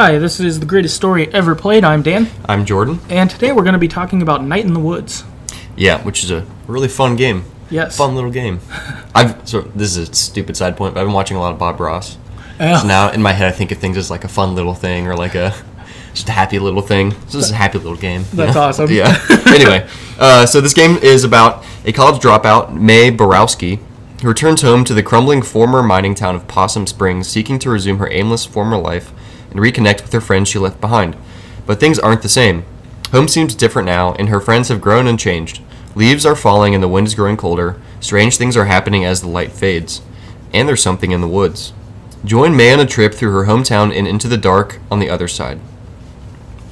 [0.00, 1.84] Hi, this is the greatest story ever played.
[1.84, 3.00] I'm Dan, I'm Jordan.
[3.10, 5.24] and today we're going to be talking about Night in the Woods.
[5.76, 7.44] Yeah, which is a really fun game.
[7.68, 7.98] Yes.
[7.98, 8.60] Fun little game.
[9.14, 11.58] I've so this is a stupid side point, but I've been watching a lot of
[11.58, 12.16] Bob Ross.
[12.58, 12.78] Yeah.
[12.78, 15.06] So now in my head I think of things as like a fun little thing
[15.06, 15.54] or like a
[16.14, 17.10] just a happy little thing.
[17.10, 18.24] So this is a happy little game.
[18.32, 18.62] That's know?
[18.62, 18.90] awesome.
[18.90, 19.22] Yeah.
[19.48, 19.86] anyway,
[20.18, 23.78] uh, so this game is about a college dropout, Mae Borowski,
[24.22, 27.98] who returns home to the crumbling former mining town of Possum Springs, seeking to resume
[27.98, 29.12] her aimless former life
[29.50, 31.16] and reconnect with her friends she left behind.
[31.66, 32.64] But things aren't the same.
[33.12, 35.60] Home seems different now, and her friends have grown and changed.
[35.94, 37.80] Leaves are falling and the wind is growing colder.
[37.98, 40.02] Strange things are happening as the light fades.
[40.52, 41.72] And there's something in the woods.
[42.24, 45.26] Join Mae on a trip through her hometown and into the dark on the other
[45.26, 45.58] side.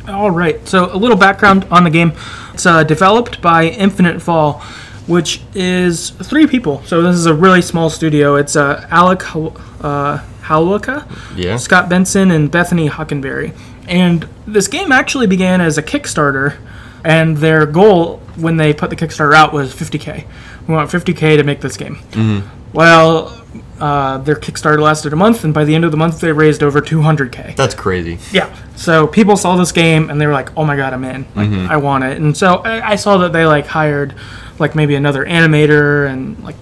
[0.06, 2.12] All right, so a little background on the game.
[2.54, 4.60] It's uh, developed by Infinite Fall,
[5.06, 6.82] which is three people.
[6.84, 8.36] So this is a really small studio.
[8.36, 11.04] It's uh, Alec uh, Holowka,
[11.36, 11.56] Yeah?
[11.56, 13.54] Scott Benson, and Bethany Hockenberry.
[13.86, 16.56] And this game actually began as a Kickstarter,
[17.04, 20.24] and their goal when they put the Kickstarter out was 50k.
[20.66, 21.98] We want 50k to make this game.
[22.72, 23.34] Well,
[23.80, 26.62] uh, their Kickstarter lasted a month, and by the end of the month, they raised
[26.62, 27.56] over 200k.
[27.56, 28.18] That's crazy.
[28.32, 28.54] Yeah.
[28.76, 31.24] So people saw this game and they were like, "Oh my god, I'm in!
[31.34, 31.70] Like, Mm-hmm.
[31.70, 34.14] I want it." And so I, I saw that they like hired
[34.58, 36.56] like maybe another animator and like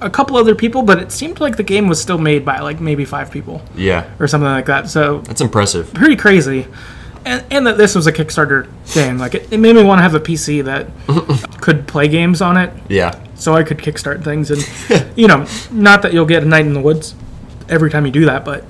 [0.00, 2.80] a couple other people, but it seemed like the game was still made by like
[2.80, 4.04] maybe five people Yeah.
[4.18, 4.88] or something like that.
[4.90, 5.92] So That's impressive.
[5.94, 6.66] pretty crazy.
[7.26, 9.16] And, and that this was a Kickstarter game.
[9.18, 10.88] Like it, it made me want to have a PC that
[11.60, 13.18] could play games on it, Yeah.
[13.34, 14.50] so I could kickstart things.
[14.50, 17.14] And you know, not that you'll get a night in the woods
[17.70, 18.64] every time you do that, but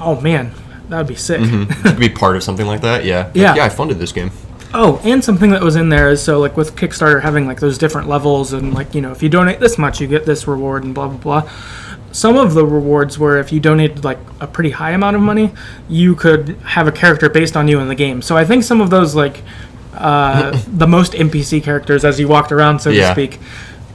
[0.00, 0.50] oh man,
[0.88, 1.40] that would be sick.
[1.40, 1.82] Mm-hmm.
[1.86, 3.04] Could be part of something like that.
[3.04, 3.26] Yeah.
[3.26, 3.54] Like, Yeah.
[3.54, 4.32] yeah, I funded this game.
[4.72, 7.76] Oh, and something that was in there is so like with Kickstarter having like those
[7.76, 10.84] different levels and like you know if you donate this much you get this reward
[10.84, 11.50] and blah blah blah.
[12.12, 15.52] Some of the rewards were if you donated like a pretty high amount of money,
[15.88, 18.20] you could have a character based on you in the game.
[18.22, 19.42] So I think some of those like
[19.94, 23.08] uh, the most NPC characters as you walked around, so Yeah.
[23.08, 23.38] to speak,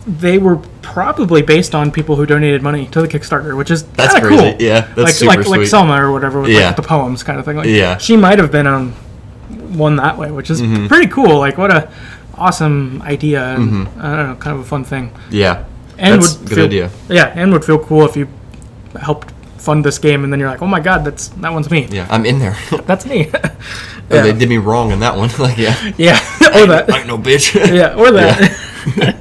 [0.06, 4.14] they were probably based on people who donated money to the Kickstarter, which is That's
[4.20, 4.36] crazy.
[4.38, 4.56] cool.
[4.60, 5.68] Yeah, that's like super like like.
[5.68, 6.68] Selma or whatever with Yeah.
[6.68, 7.58] like the poems kind of thing.
[7.58, 7.98] Like Yeah.
[7.98, 8.94] she might have been on
[9.76, 10.88] one that way, which is Mm-hmm.
[10.88, 11.38] pretty cool.
[11.40, 11.90] Like what a
[12.36, 15.12] awesome idea and I don't know, kind of a fun thing.
[15.32, 15.66] Yeah.
[15.98, 16.22] And Mm-hmm.
[16.22, 16.90] That's would good feel, idea.
[17.10, 18.28] Yeah, and would feel cool if you
[19.00, 21.88] helped fund this game and then you're like, oh my god, that's that one's me.
[21.90, 22.56] Yeah, I'm in there.
[22.86, 23.32] That's me.
[24.08, 24.22] Oh, Yeah.
[24.22, 25.30] They did me wrong in that one.
[25.40, 25.74] like, yeah.
[25.98, 26.20] yeah,
[26.54, 26.92] or that.
[26.94, 27.56] I ain't no bitch.
[27.74, 29.18] Yeah, or that.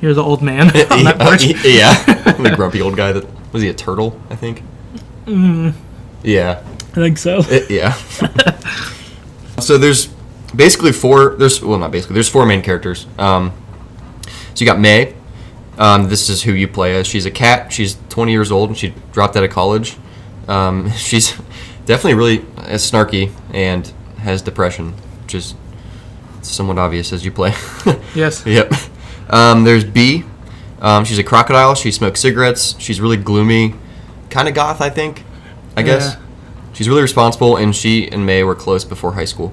[0.00, 1.44] You're the old man on that porch.
[1.64, 1.94] yeah.
[2.42, 4.20] the grumpy old guy that was he a turtle?
[4.30, 4.64] I think.
[5.26, 5.72] Mm.
[6.24, 6.64] Yeah.
[6.66, 7.42] I think so.
[7.46, 7.94] It- yeah.
[9.60, 10.08] So there's
[10.54, 11.36] basically four.
[11.36, 12.14] There's well, not basically.
[12.14, 13.06] There's four main characters.
[13.18, 13.52] Um,
[14.54, 15.14] so you got Mae.
[15.78, 17.06] Um, this is who you play as.
[17.06, 17.72] She's a cat.
[17.72, 19.96] She's 20 years old and she dropped out of college.
[20.46, 21.32] Um, she's
[21.86, 25.54] definitely really uh, snarky and has depression, which is
[26.42, 27.54] somewhat obvious as you play.
[28.14, 28.46] Yes.
[28.46, 28.72] Yep.
[29.28, 30.22] Um, there's Bea.
[30.80, 31.74] Um, she's a crocodile.
[31.74, 32.76] She smokes cigarettes.
[32.78, 33.74] She's really gloomy,
[34.30, 35.24] kind of goth, I think.
[35.76, 36.14] I guess.
[36.14, 36.23] Yeah.
[36.74, 39.52] She's really responsible, and she and Mae were close before high school.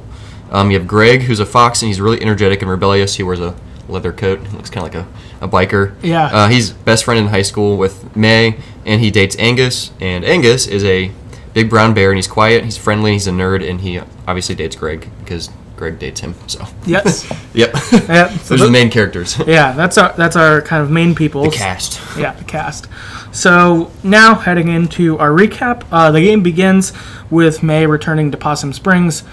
[0.52, 3.16] Um, you have Greg, who's a fox, and he's really energetic and rebellious.
[3.16, 3.56] He wears a
[3.88, 4.46] leather coat.
[4.46, 5.06] He looks kind of like
[5.42, 5.96] a, a biker.
[6.02, 6.26] Yeah.
[6.26, 9.92] Uh, he's best friend in high school with Mae, and he dates Angus.
[10.02, 11.12] And Angus is a
[11.54, 14.76] big brown bear, and he's quiet, he's friendly, he's a nerd, and he obviously dates
[14.76, 16.36] Greg because Greg dates him.
[16.48, 16.66] So.
[16.86, 17.32] Yes.
[17.54, 17.76] Yep.
[17.94, 19.38] Yeah, so Those are the- the main characters.
[19.48, 21.44] Yeah, that's our that's our kind of main people.
[21.44, 22.00] The cast.
[22.18, 22.88] Yeah, the cast.
[23.32, 26.92] So now heading into our recap, uh, the game begins
[27.30, 29.24] with Mae returning to Possum Springs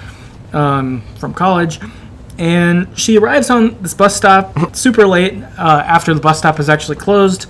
[0.53, 1.81] um, from college,
[2.39, 6.69] and she arrives on this bus stop super late uh, after the bus stop is
[6.69, 7.47] actually closed.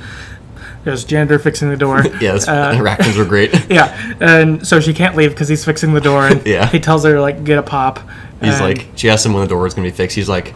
[0.84, 2.02] There's janitor fixing the door.
[2.20, 3.52] Yes, Uh, raccoons were great.
[3.70, 6.66] yeah, and so she can't leave because he's fixing the door, and Yeah.
[6.66, 8.00] he tells her like get a pop.
[8.40, 10.16] He's like, she asks him when the door is gonna be fixed.
[10.16, 10.54] He's like,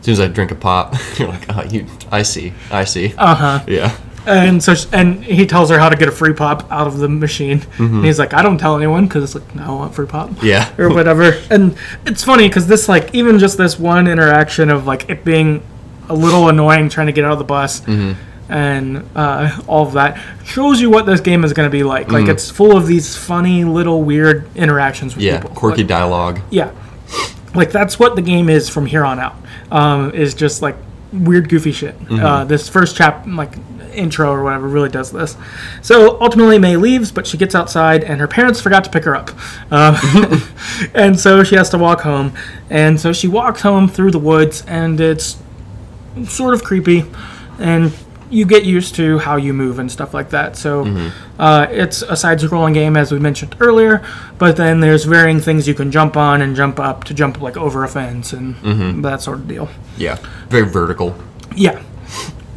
[0.00, 3.14] as soon as I drink a pop, you're like, oh, you, I see, I see.
[3.16, 3.64] uh huh.
[3.68, 6.86] yeah, And so, sh and he tells her how to get a free pop out
[6.86, 7.62] of the machine.
[7.78, 10.30] And he's like, I don't tell anyone because it's like, no, I want free pop.
[10.30, 10.46] Mm-hmm.
[10.46, 10.72] Yeah.
[10.78, 11.32] or whatever.
[11.50, 11.76] And
[12.06, 15.62] it's funny because this, like, even just this one interaction of like it being
[16.08, 17.80] a little annoying trying to get out of the bus.
[17.80, 18.20] Mm-hmm.
[18.52, 22.08] And uh, all of that shows you what this game is going to be like.
[22.08, 22.12] Mm.
[22.12, 25.56] Like it's full of these funny little weird interactions with yeah, people.
[25.56, 26.40] quirky Like, dialogue.
[26.50, 26.70] yeah,
[27.54, 29.36] like that's what the game is from here on out.
[29.70, 30.76] Um, is just like
[31.10, 31.94] weird, goofy shit.
[32.10, 33.54] Uh, this first chap, like
[33.94, 35.36] intro or whatever, really does this.
[35.82, 39.16] So ultimately, Mae leaves, but she gets outside, and her parents forgot to pick her
[39.16, 39.30] up,
[39.72, 39.96] um,
[40.94, 42.32] and so she has to walk home.
[42.70, 45.36] And so she walks home through the woods, and it's
[46.26, 47.04] sort of creepy,
[47.58, 47.92] and
[48.30, 50.56] you get used to how you move and stuff like that.
[50.56, 51.40] So Mm-hmm.
[51.40, 54.04] uh, it's a side-scrolling game, as we mentioned earlier.
[54.38, 57.56] But then there's varying things you can jump on and jump up to jump like
[57.56, 59.02] over a fence and Mm-hmm.
[59.02, 59.68] that sort of deal.
[59.96, 60.16] Yeah,
[60.48, 61.14] very vertical.
[61.54, 61.80] Yeah.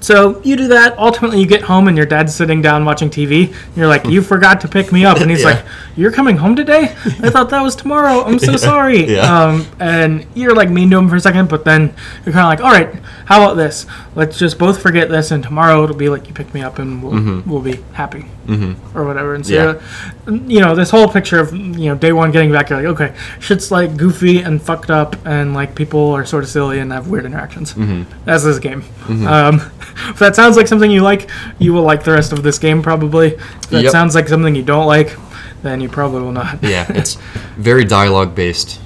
[0.08, 0.98] So you do that.
[0.98, 3.54] Ultimately, you get home and your dad's sitting down watching TV.
[3.76, 5.48] You're like, "You forgot to pick me up," and he's Yeah.
[5.50, 5.66] like,
[5.98, 6.84] "You're coming home today?
[7.22, 8.24] I thought that was tomorrow.
[8.24, 9.28] I'm so sorry." Yeah.
[9.28, 11.94] Um, and you're like mean to him for a second, but then
[12.26, 12.90] you're kind of like, "All right,
[13.26, 13.86] how about this?
[14.16, 17.04] Let's just both forget this, and tomorrow it'll be like you pick me up, and
[17.04, 18.98] we'll we'll be happy, mm-hmm.
[18.98, 20.34] or whatever." And so, Yeah.
[20.48, 23.16] you know, this whole picture of you know day one getting back, you're like, okay,
[23.40, 27.08] shit's like goofy and fucked up, and like people are sort of silly and have
[27.08, 27.74] weird interactions.
[27.74, 28.04] Mm-hmm.
[28.26, 28.84] That's this game.
[29.08, 29.56] Um,
[30.10, 31.30] if that sounds like something you like,
[31.60, 33.34] you will like the rest of this game probably.
[33.36, 33.92] If that Yep.
[33.92, 35.16] sounds like something you don't like,
[35.64, 36.64] then you probably will not.
[36.64, 37.16] Yeah, it's
[37.58, 38.80] very dialogue based.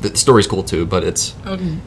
[0.00, 1.80] The story's cool too, but it's Um,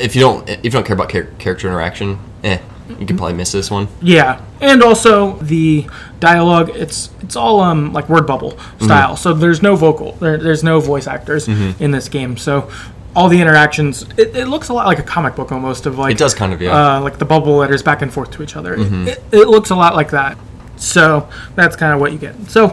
[0.00, 2.58] if you don't if you don't care about char- character interaction, eh,
[2.88, 3.88] you could probably miss this one.
[4.02, 5.86] Yeah, and also the
[6.20, 6.70] dialogue.
[6.74, 8.84] It's it's all um like word bubble Mm-hmm.
[8.84, 9.16] style.
[9.16, 10.12] So there's no vocal.
[10.12, 11.82] There, there's no voice actors Mm-hmm.
[11.82, 12.36] in this game.
[12.36, 12.70] So
[13.16, 14.02] all the interactions.
[14.18, 16.52] It, it looks a lot like a comic book almost of like It does kind
[16.52, 16.70] of, yeah.
[16.70, 16.98] Mm-hmm.
[16.98, 18.74] uh, like the bubble letters back and forth to each other.
[18.74, 20.36] It, it, it looks a lot like that.
[20.76, 22.34] So that's kind of what you get.
[22.50, 22.70] So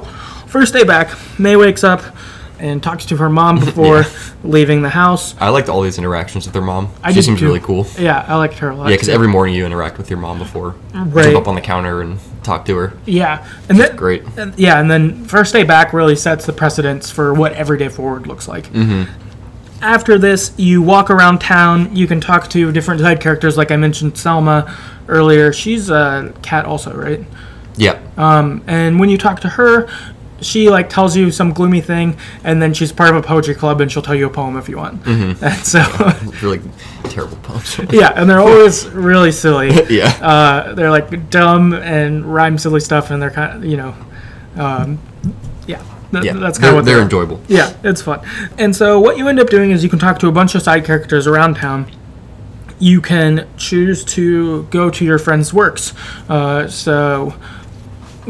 [0.47, 2.01] first day back, Mae wakes up
[2.61, 4.03] and talks to her mom before
[4.43, 5.35] leaving the house.
[5.39, 6.93] I liked all these interactions with her mom.
[7.03, 7.47] I she did seems too.
[7.47, 7.87] really cool.
[7.97, 8.89] Yeah, I liked her a lot.
[8.89, 10.75] Yeah, because every morning you interact with your mom before.
[10.93, 11.25] Right.
[11.25, 12.93] Jump up on the counter and talk to her.
[13.05, 14.23] yeah, and then Great.
[14.37, 17.89] And, yeah, and then first day back really sets the precedence for what every day
[17.89, 18.65] forward looks like.
[18.71, 19.11] Mm-hmm.
[19.83, 21.95] After this, you walk around town.
[21.95, 25.51] You can talk to different side characters, like I mentioned Selma earlier.
[25.51, 27.25] She's a cat, also, right?
[27.77, 27.99] Yeah.
[28.17, 29.89] Um, and when you talk to her,
[30.41, 33.79] she like tells you some gloomy thing, and then she's part of a poetry club,
[33.81, 35.01] and she'll tell you a poem if you want.
[35.03, 35.43] Mm-hmm.
[35.43, 35.81] And so,
[36.45, 36.61] really
[37.05, 37.79] terrible poems.
[37.91, 39.69] yeah, and they're always really silly.
[39.89, 40.07] yeah.
[40.21, 43.95] Uh, they're like dumb and rhyme silly stuff, and they're kind of you know,
[44.55, 44.99] um,
[45.67, 46.33] yeah, yeah.
[46.33, 47.39] that's kind of what they're they're enjoyable.
[47.47, 48.21] Yeah, it's fun.
[48.57, 50.61] And so what you end up doing is you can talk to a bunch of
[50.61, 51.91] side characters around town.
[52.79, 55.93] You can choose to go to your friend's works.
[56.27, 57.35] Uh, so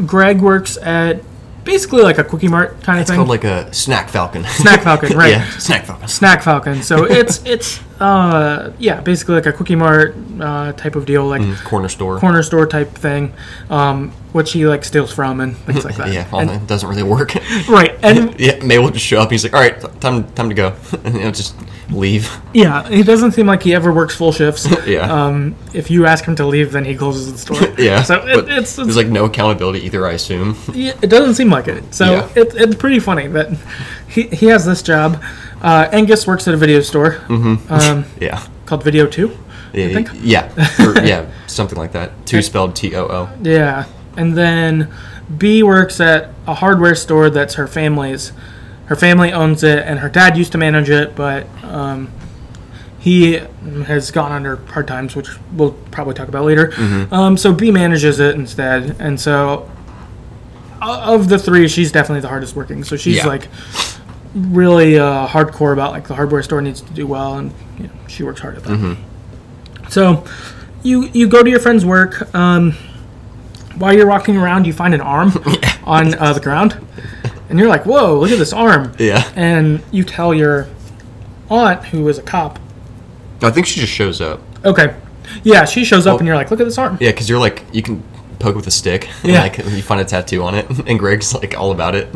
[0.06, 1.22] Greg works at
[1.64, 3.16] basically like a Quickie Mart kind of It's thing.
[3.16, 4.44] called like a snack falcon.
[4.44, 5.30] Snack Falcon, right.
[5.30, 6.08] yeah, snack falcon.
[6.08, 6.82] Snack Falcon.
[6.82, 11.42] So it's it's uh, yeah, basically like a Quickie Mart uh, type of deal, like
[11.64, 12.18] Corner store.
[12.18, 13.32] corner store type thing,
[13.70, 16.12] um, which he like steals from and things like that.
[16.12, 17.34] yeah, And- it doesn't really work.
[17.68, 17.96] right.
[18.02, 19.30] And yeah, Mae will just show up.
[19.30, 20.74] He's like, "All right, time, time to go,"
[21.04, 21.54] and he'll just
[21.92, 22.30] leave.
[22.54, 24.66] Yeah, he doesn't seem like he ever works full shifts.
[24.86, 25.10] Yeah.
[25.12, 27.74] Um, if you ask him to leave, then he closes the store.
[27.78, 30.06] Yeah, So it, but it's, there's like no accountability either.
[30.06, 30.56] I assume.
[30.72, 31.94] yeah, it doesn't seem like it.
[31.94, 32.28] So Yeah.
[32.42, 33.50] it, it's pretty funny that
[34.08, 35.22] he, he has this job.
[35.62, 37.72] Uh, Angus works at a video store Mm-hmm.
[37.72, 38.44] um, Yeah.
[38.66, 39.36] called Video Too.
[39.72, 40.10] Yeah, think.
[40.20, 40.52] yeah,
[40.84, 42.26] or, yeah, something like that.
[42.26, 43.30] Two spelled T O O.
[43.42, 43.86] Yeah,
[44.18, 44.92] and then
[45.38, 48.32] Bea works at a hardware store that's her family's.
[48.86, 52.10] Her family owns it, and her dad used to manage it, but um,
[52.98, 53.40] he
[53.86, 56.72] has gone under hard times, which we'll probably talk about later.
[57.10, 59.70] Um, so Bea manages it instead, and so
[60.80, 62.82] of the three, she's definitely the hardest working.
[62.84, 63.26] So she's Yeah.
[63.26, 63.48] like
[64.34, 67.92] really uh, hardcore about like the hardware store needs to do well, and you know,
[68.08, 68.96] she works hard at that.
[69.90, 70.24] So
[70.82, 72.34] you you go to your friend's work.
[72.34, 72.72] Um,
[73.76, 75.32] while you're walking around, you find an arm
[75.84, 76.76] on uh, the ground,
[77.52, 79.30] and you're like, "Whoa, look at this arm!" Yeah.
[79.36, 80.66] And you tell your
[81.50, 82.58] aunt, who is a cop,
[83.42, 84.40] I think she just shows up.
[84.64, 84.96] okay,
[85.44, 87.38] yeah, she shows up, Well- and you're like, "Look at this arm." Yeah, because you're
[87.38, 88.02] like you can
[88.38, 89.08] poke with a stick.
[89.22, 89.44] Yeah.
[89.44, 92.08] And, like you find a tattoo on it, and Greg's like all about it.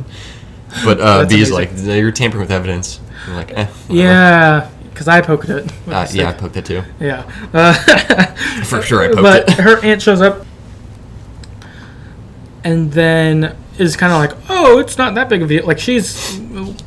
[0.85, 1.87] But uh, Bea's amazing.
[1.87, 3.01] like you're tampering with evidence.
[3.29, 3.67] I'm like, eh.
[3.89, 5.71] Yeah, because I poked it.
[5.87, 6.83] Uh, yeah, I poked it too.
[6.99, 7.23] yeah.
[7.53, 7.73] Uh,
[8.65, 9.47] For sure, I poked but it.
[9.49, 10.45] But her aunt shows up,
[12.65, 15.79] and then is kind of like, "Oh, it's not that big of a deal." Like
[15.79, 16.39] she's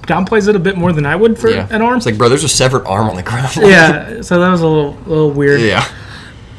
[0.07, 1.67] downplays it a bit more than I would for yeah.
[1.69, 1.97] an arm.
[1.97, 3.55] It's like, bro, there's a severed arm on the ground.
[3.57, 5.61] yeah, so that was a little, little weird.
[5.61, 5.87] yeah.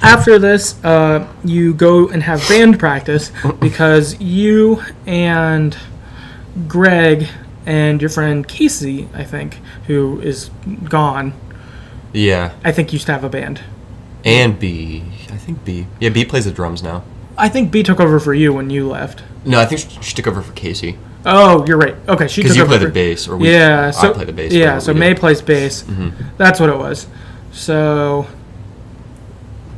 [0.02, 5.76] After this, uh, you go and have band practice because you and
[6.66, 7.28] Greg
[7.66, 10.50] and your friend Casey, I think, who is
[10.84, 11.34] gone,
[12.14, 12.52] Yeah.
[12.64, 13.60] I think used to have a band.
[14.25, 15.02] And Bea.
[15.30, 15.87] I think Bea.
[16.00, 17.04] Yeah, Bea plays the drums now.
[17.37, 19.22] I think Bea took over for you when you left.
[19.44, 20.99] No, I think she, she took over for Casey.
[21.25, 21.94] Oh, you're right.
[22.09, 24.32] Okay, she Because you play for, the bass, or we, Yeah, I so play the
[24.32, 24.52] bass.
[24.52, 25.11] yeah, so Mae.
[25.11, 25.20] Mm-hmm.
[25.20, 25.85] plays bass.
[26.38, 27.06] That's what it was.
[27.52, 28.26] So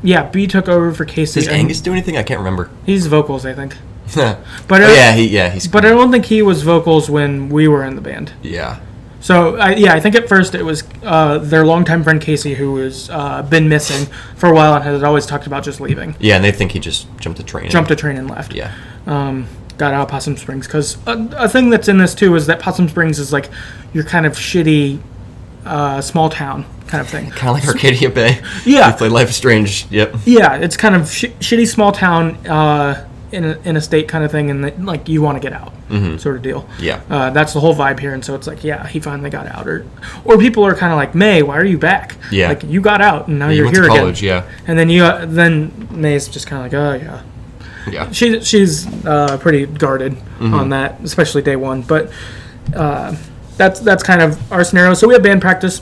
[0.03, 1.41] yeah, Bea took over for Casey.
[1.41, 2.17] Does Angus do anything?
[2.17, 2.71] I can't remember.
[2.85, 3.77] He's vocals, I think.
[4.15, 4.39] but
[4.69, 7.69] But oh, yeah, he yeah he's But I don't think he was vocals when we
[7.69, 8.33] were in the band.
[8.43, 8.81] yeah
[9.21, 12.77] So I, yeah, I think at first it was uh, their longtime friend Casey who
[12.77, 16.17] has uh, been missing for a while and had always talked about just leaving.
[16.19, 17.71] Yeah, and they think he just jumped a train.
[17.71, 18.55] Jumped a train and left.
[18.55, 18.75] Yeah.
[19.07, 19.47] Um,
[19.79, 22.61] got out of Possum Springs because a, a thing that's in this too is that
[22.61, 23.49] Possum Springs is like
[23.93, 25.01] your kind of shitty
[25.65, 27.31] uh, small town kind of thing.
[27.31, 28.41] Kind of like Arcadia Bay.
[28.65, 28.91] Yeah.
[28.91, 29.87] You played Life is Strange.
[29.91, 30.15] Yep.
[30.25, 34.25] Yeah, it's kind of sh- shitty small town uh, in a, in a state kind
[34.25, 35.73] of thing, and that, like you want to get out,
[36.21, 36.63] sort of deal.
[36.65, 36.83] Mm-hmm.
[36.85, 37.01] Yeah.
[37.09, 39.67] uh, that's the whole vibe here, and so it's like, yeah, he finally got out,
[39.67, 39.87] or
[40.27, 42.17] or people are kind of like, Mae, why are you back?
[42.31, 42.49] Yeah.
[42.49, 44.23] like you got out and now You you're went here to college.
[44.23, 44.45] again.
[44.45, 44.51] Yeah.
[44.67, 47.23] And then you uh, then Mae's just kind of like, oh yeah,
[47.91, 48.11] Yeah.
[48.13, 50.13] she she's uh, pretty guarded
[50.43, 50.55] Mm-hmm.
[50.55, 51.83] on that, especially day one.
[51.83, 52.11] But
[52.75, 53.15] uh,
[53.57, 54.95] that's that's kind of our scenario.
[54.95, 55.81] So we have band practice.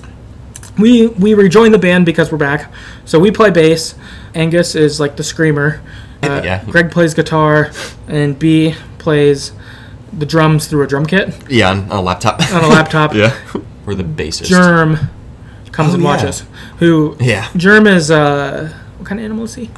[0.78, 2.70] We we rejoin the band because we're back.
[3.04, 3.94] So we play bass.
[4.34, 5.80] Angus is like the screamer.
[6.22, 6.64] Uh, Yeah.
[6.66, 7.70] Greg plays guitar,
[8.06, 9.52] and Bea plays
[10.12, 12.40] the drums through a drum kit Yeah, on, on a laptop.
[12.52, 13.14] on a laptop.
[13.14, 13.34] yeah.
[13.86, 14.46] Or the bassist.
[14.46, 14.96] Germ
[15.72, 16.08] comes Oh, and yeah.
[16.08, 16.44] watches.
[16.80, 17.16] Who?
[17.20, 17.48] Yeah.
[17.56, 19.70] Germ is uh, what kind of animal is he?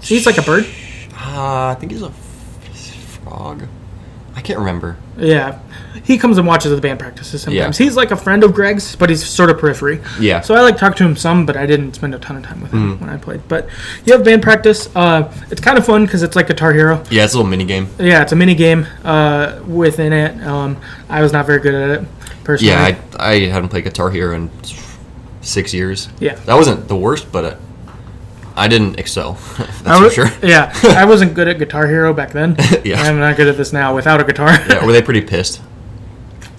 [0.00, 0.64] He's like a bird.
[1.34, 3.64] Uh, I think he's a f- frog.
[4.34, 4.96] I can't remember.
[5.18, 5.60] Yeah,
[6.04, 7.78] he comes and watches the band practices sometimes.
[7.78, 7.84] Yeah.
[7.84, 10.00] He's like a friend of Greg's, but he's sort of periphery.
[10.18, 10.40] Yeah.
[10.40, 12.62] So I like talk to him some, but I didn't spend a ton of time
[12.62, 13.46] with him when I played.
[13.46, 13.68] But
[14.06, 14.88] you have band practice.
[14.96, 17.04] Uh, it's kind of fun because it's like Guitar Hero.
[17.10, 17.88] Yeah, it's a little mini game.
[17.98, 20.42] Yeah, it's a mini game uh, within it.
[20.46, 20.78] Um,
[21.10, 22.08] I was not very good at it
[22.42, 22.72] personally.
[22.72, 24.50] Yeah, I, I haven't played Guitar Hero in
[25.42, 26.08] six years.
[26.20, 26.34] Yeah.
[26.36, 27.56] That wasn't the worst, but uh,
[28.56, 29.32] I didn't excel.
[29.58, 30.28] That's I for was- sure.
[30.42, 32.56] yeah, I wasn't good at Guitar Hero back then.
[32.84, 33.00] Yeah.
[33.02, 34.50] I'm not good at this now without a guitar.
[34.68, 35.60] Yeah, were they pretty pissed?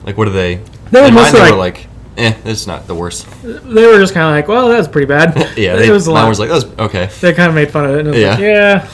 [0.03, 0.55] Like, what are they?
[0.91, 3.27] They were in mostly they like- were like, eh, it's not the worst.
[3.43, 5.35] they were just kind of like, well, that was pretty bad.
[5.57, 6.29] Yeah, it was a mine lot.
[6.29, 7.05] was like, that was okay.
[7.21, 7.99] they kind of made fun of it.
[7.99, 8.29] And it was Yeah.
[8.31, 8.89] like, yeah,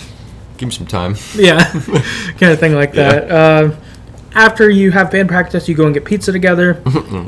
[0.57, 1.15] Give me some time.
[1.35, 1.63] yeah,
[2.37, 3.31] kind of thing like that.
[3.31, 3.75] Uh,
[4.33, 6.81] after you have band practice, you go and get pizza together.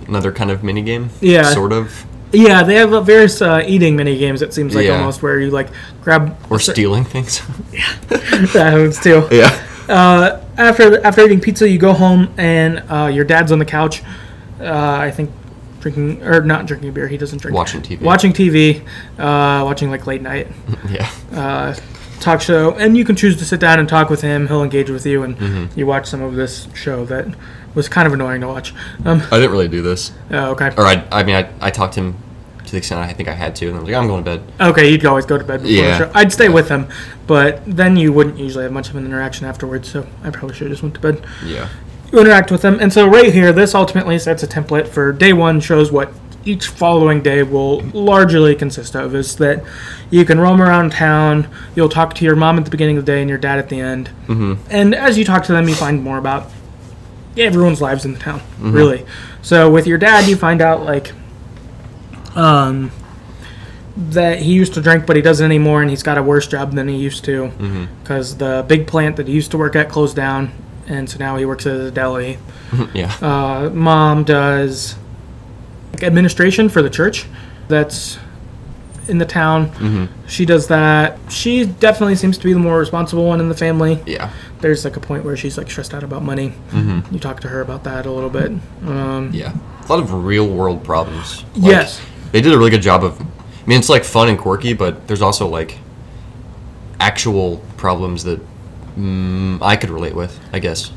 [0.08, 1.10] Another kind of mini game.
[1.22, 1.44] Yeah.
[1.54, 2.06] Sort of.
[2.34, 4.42] Yeah, they have various uh, eating mini games.
[4.42, 4.98] It seems like Yeah.
[5.00, 5.68] almost where you like
[6.02, 7.42] grab Or stealing things.
[7.74, 9.28] Yeah, that happens too.
[9.32, 9.52] yeah.
[9.90, 14.02] Uh, after after eating pizza, you go home and uh, your dad's on the couch.
[14.60, 14.66] Uh,
[15.08, 15.32] I think
[15.82, 17.08] drinking or not drinking beer.
[17.08, 17.56] He doesn't drink.
[17.58, 18.00] Watching TV.
[18.02, 18.82] Watching TV.
[19.18, 20.48] Uh, watching like late night
[20.90, 21.10] Yeah.
[21.34, 21.76] uh,
[22.22, 24.48] talk show, and you can choose to sit down and talk with him.
[24.48, 25.80] He'll engage with you, and Mm-hmm.
[25.80, 27.26] you watch some of this show that
[27.75, 28.74] was kind of annoying to watch.
[29.06, 30.12] Um, I didn't really do this.
[30.32, 30.72] oh, okay.
[30.78, 32.18] Or I, I mean, I, I talked to him
[32.66, 34.38] to the extent I think I had to, and I was like, I'm going to
[34.38, 34.51] bed.
[34.62, 35.98] Okay, you'd always go to bed before Yeah.
[35.98, 36.12] the show.
[36.13, 36.88] I'd stay with him,
[37.28, 39.90] but then you wouldn't usually have much of an interaction afterwards.
[39.92, 41.25] So I probably should have just went to bed.
[41.46, 41.70] Yeah.
[42.12, 45.32] You interact with them, and so right here, this ultimately sets a template for day
[45.34, 45.62] one.
[45.62, 46.12] Shows what
[46.44, 49.16] each following day will largely consist of.
[49.16, 49.63] Is that
[50.10, 51.48] you can roam around town.
[51.75, 53.70] You'll talk to your mom at the beginning of the day and your dad at
[53.70, 54.10] the end.
[54.28, 54.56] Mm-hmm.
[54.70, 56.51] And as you talk to them, you find more about
[57.38, 59.06] everyone's lives in the town, really.
[59.42, 61.14] So with your dad, you find out like
[62.36, 62.92] um,
[63.98, 66.74] that he used to drink, but he doesn't anymore, and he's got a worse job
[66.74, 67.52] than he used to
[68.04, 70.52] because the big plant that he used to work at closed down,
[70.88, 72.38] and so now he works at a deli.
[72.94, 73.14] yeah.
[73.22, 74.96] Uh, mom does
[76.02, 77.28] administration for the church
[77.68, 78.18] that's
[79.12, 80.10] in the town.
[80.27, 81.20] She does that.
[81.30, 84.32] She definitely seems to be the more responsible one in the family yeah.
[84.62, 86.53] there's like a point where she's like stressed out about money.
[86.74, 88.51] You talk to her about that a little bit.
[88.86, 89.53] Um, Yeah.
[89.84, 91.44] A lot of real world problems.
[91.56, 92.01] Like, Yes.
[92.32, 93.20] They did a really good job of.
[93.22, 93.25] I
[93.68, 95.77] mean, it's like fun and quirky, but there's also like
[97.00, 98.39] actual problems that
[98.98, 100.91] mm, I could relate with, I guess,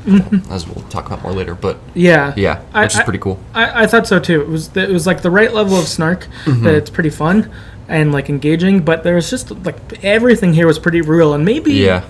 [0.49, 1.55] as we'll talk about more later.
[1.55, 3.39] But yeah, yeah, I- which is pretty cool.
[3.53, 4.41] I, I thought so too.
[4.41, 7.51] It was it was like the right level of snark that it's pretty fun
[7.87, 11.73] and like engaging, but there was just like everything here was pretty real and maybe
[11.73, 12.03] Yeah.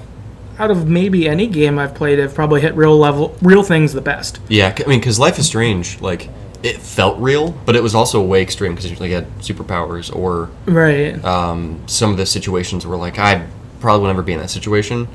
[0.60, 4.02] out of maybe any game I've played, I've probably hit real level real things the
[4.02, 4.40] best.
[4.48, 6.30] Yeah, I mean, because Life is Strange, like,
[6.64, 10.50] it felt real, but it was also way extreme because you like, had superpowers or
[10.66, 11.24] Right.
[11.24, 13.46] um, some of the situations were like, I
[13.82, 15.08] probably would never be in that situation.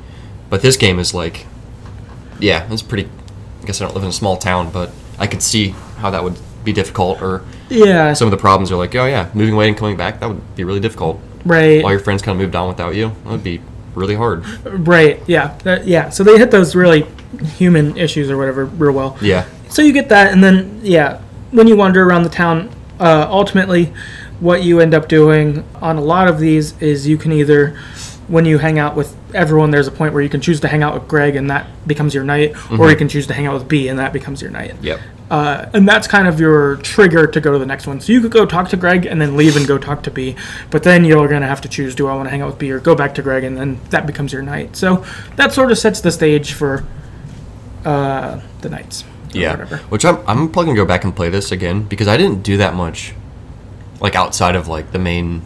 [0.51, 1.47] But this game is like,
[2.39, 3.09] yeah, it's pretty.
[3.63, 6.23] I guess I don't live in a small town, but I could see how that
[6.25, 7.23] would be difficult.
[7.23, 8.13] Or yeah.
[8.13, 10.57] some of the problems are like, oh yeah, moving away and coming back, that would
[10.57, 11.21] be really difficult.
[11.45, 11.83] right.
[11.83, 13.61] All your friends kind of moved on without you, that would be
[13.95, 14.47] really hard.
[14.65, 15.21] Right.
[15.27, 15.59] Yeah.
[15.65, 16.11] That, yeah.
[16.11, 17.07] So they hit those really
[17.57, 19.17] human issues or whatever real well.
[19.21, 21.21] Yeah, So you get that, and then yeah,
[21.53, 23.93] when you wander around the town, uh, ultimately,
[24.41, 27.79] what you end up doing on a lot of these is you can either,
[28.31, 30.83] when you hang out with everyone, there's a point where you can choose to hang
[30.85, 33.55] out with Greg, and that becomes your night, or you can choose to hang out
[33.55, 34.75] with Bea, and that becomes your night.
[34.81, 38.01] yep, Uh, and that's kind of your trigger to go to the next one.
[38.01, 40.37] So you could go talk to Greg and then leave and go talk to Bea,
[40.71, 42.59] but then you're going to have to choose: do I want to hang out with
[42.59, 43.43] Bea or go back to Greg?
[43.45, 44.77] And then that becomes your night.
[44.77, 45.05] So
[45.37, 46.85] that sort of sets the stage for
[47.85, 49.05] uh, the nights.
[49.33, 49.77] Yeah, whatever.
[49.91, 52.57] which I'm I'm probably gonna go back and play this again because I didn't do
[52.59, 53.15] that much,
[54.01, 55.43] like outside of like the main.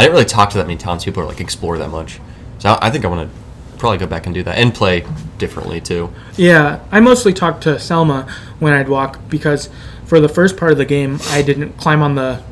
[0.00, 2.20] I didn't really talk to that many townspeople or like explore that much,
[2.58, 3.38] so I, I think I want to
[3.78, 5.04] probably go back and do that and play
[5.38, 6.12] differently too.
[6.36, 8.30] Yeah, I mostly talked to Selma
[8.60, 9.68] when I'd walk because
[10.06, 12.42] for the first part of the game, I didn't climb on the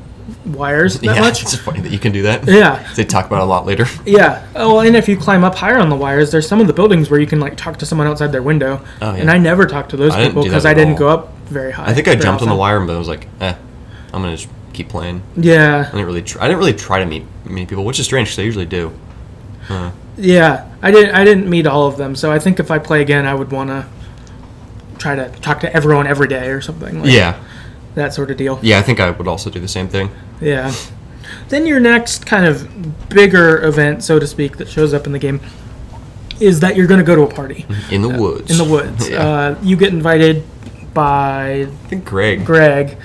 [0.44, 1.42] wires that yeah, much.
[1.42, 2.46] it's funny that you can do that.
[2.46, 3.86] Yeah, they talk about it a lot later.
[4.04, 4.46] yeah.
[4.54, 7.10] Oh, and if you climb up higher on the wires, there's some of the buildings
[7.10, 8.84] where you can like talk to someone outside their window.
[9.00, 9.20] Oh, yeah.
[9.20, 10.98] And I never talked to those I people because I didn't all.
[10.98, 11.86] go up very high.
[11.86, 13.54] I think I jumped on the wire, but I was like, eh,
[14.12, 15.22] I'm gonna just keep playing.
[15.36, 16.22] Yeah, I didn't really.
[16.22, 18.66] Try, I didn't really try to meet many people, which is strange because I usually
[18.66, 18.92] do.
[19.68, 20.70] Uh, yeah.
[20.82, 21.14] I didn't.
[21.14, 23.50] I didn't meet all of them, so I think if I play again, I would
[23.50, 23.86] want to
[24.98, 27.02] try to talk to everyone every day or something.
[27.02, 27.42] Like yeah,
[27.94, 28.58] that sort of deal.
[28.62, 28.78] yeah.
[28.78, 30.10] I think I would also do the same thing.
[30.40, 30.72] Yeah.
[31.50, 35.18] Then your next kind of bigger event, so to speak, that shows up in the
[35.18, 35.40] game
[36.40, 38.50] is that you're going to go to a party In the woods.
[38.50, 39.08] in the woods.
[39.10, 39.26] Yeah.
[39.28, 40.44] Uh, you get invited
[40.94, 42.44] by I think Greg.
[42.46, 42.96] Greg,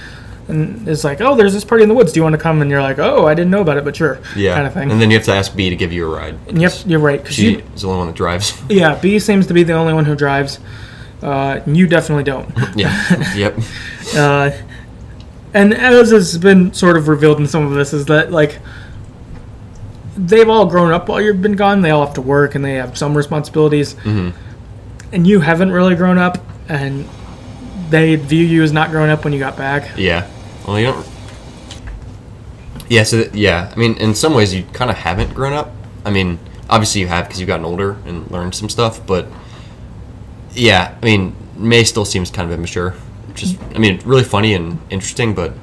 [0.54, 2.14] and it's like, oh, there's this party in the woods.
[2.14, 2.62] Do you want to come?
[2.62, 4.54] And you're like, oh, I didn't know about it, but sure, Yeah.
[4.54, 4.92] kind of thing.
[4.92, 6.38] And then you have to ask Bea to give you a ride.
[6.48, 7.22] And yep, you're right.
[7.22, 8.62] Because She you, is the only one that drives.
[8.70, 10.60] yeah, Bea seems to be the only one who drives.
[11.22, 12.50] Uh, you definitely don't.
[12.76, 13.34] yeah.
[13.36, 13.58] yep.
[14.18, 14.52] Uh,
[15.54, 18.60] and as has been sort of revealed in some of this, is that like
[20.18, 21.82] they've all grown up while you've been gone.
[21.82, 24.38] They all have to work and they have some responsibilities, mm-hmm.
[25.14, 27.08] and you haven't really grown up, and
[27.90, 29.98] they view you as not grown up when you got back.
[29.98, 30.30] Yeah.
[30.68, 31.08] Well, you don't.
[32.90, 33.04] Yeah.
[33.04, 33.72] So th- yeah.
[33.72, 35.72] I mean, in some ways, you kind of haven't grown up.
[36.06, 36.40] I mean,
[36.70, 39.06] obviously you have because you've gotten older and learned some stuff.
[39.06, 39.28] But
[40.54, 42.92] yeah, I mean, Mae still seems kind of immature.
[43.28, 45.54] Which is, I mean, really funny and interesting, but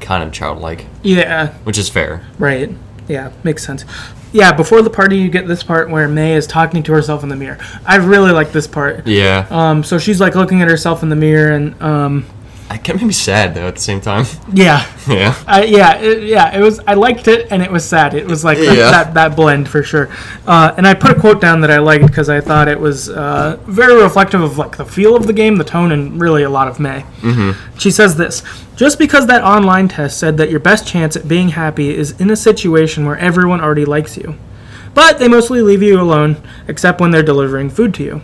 [0.00, 2.26] kind of childlike, Yeah, which is fair.
[2.38, 2.70] right.
[3.08, 3.84] Yeah, makes sense.
[4.32, 7.28] Yeah, before the party, you get this part where Mae is talking to herself in
[7.30, 7.58] the mirror.
[7.86, 9.06] I really like this part.
[9.06, 9.46] Yeah.
[9.50, 12.26] Um, so she's like looking at herself in the mirror, and um,
[12.70, 14.24] I kind of made me sad though at the same time.
[14.52, 15.34] yeah, yeah.
[15.46, 16.56] I, yeah, it, yeah.
[16.56, 16.80] It was.
[16.86, 18.14] I liked it, and it was sad.
[18.14, 18.90] It was like that, Yeah.
[18.90, 20.08] that, that blend for sure.
[20.46, 23.10] Uh, and I put a quote down that I liked because I thought it was
[23.10, 26.50] uh, very reflective of like the feel of the game, the tone, and really a
[26.50, 27.04] lot of Mae.
[27.20, 27.78] Mm-hmm.
[27.78, 28.42] She says this:
[28.76, 32.30] just because that online test said that your best chance at being happy is in
[32.30, 34.38] a situation where everyone already likes you,
[34.94, 38.22] but they mostly leave you alone except when they're delivering food to you.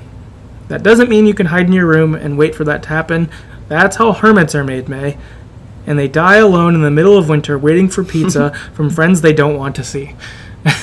[0.69, 3.29] That doesn't mean you can hide in your room and wait for that to happen.
[3.71, 5.17] That's how hermits are made, Mae.
[5.87, 9.33] And they die alone in the middle of winter waiting for pizza from friends they
[9.33, 10.15] don't want to see.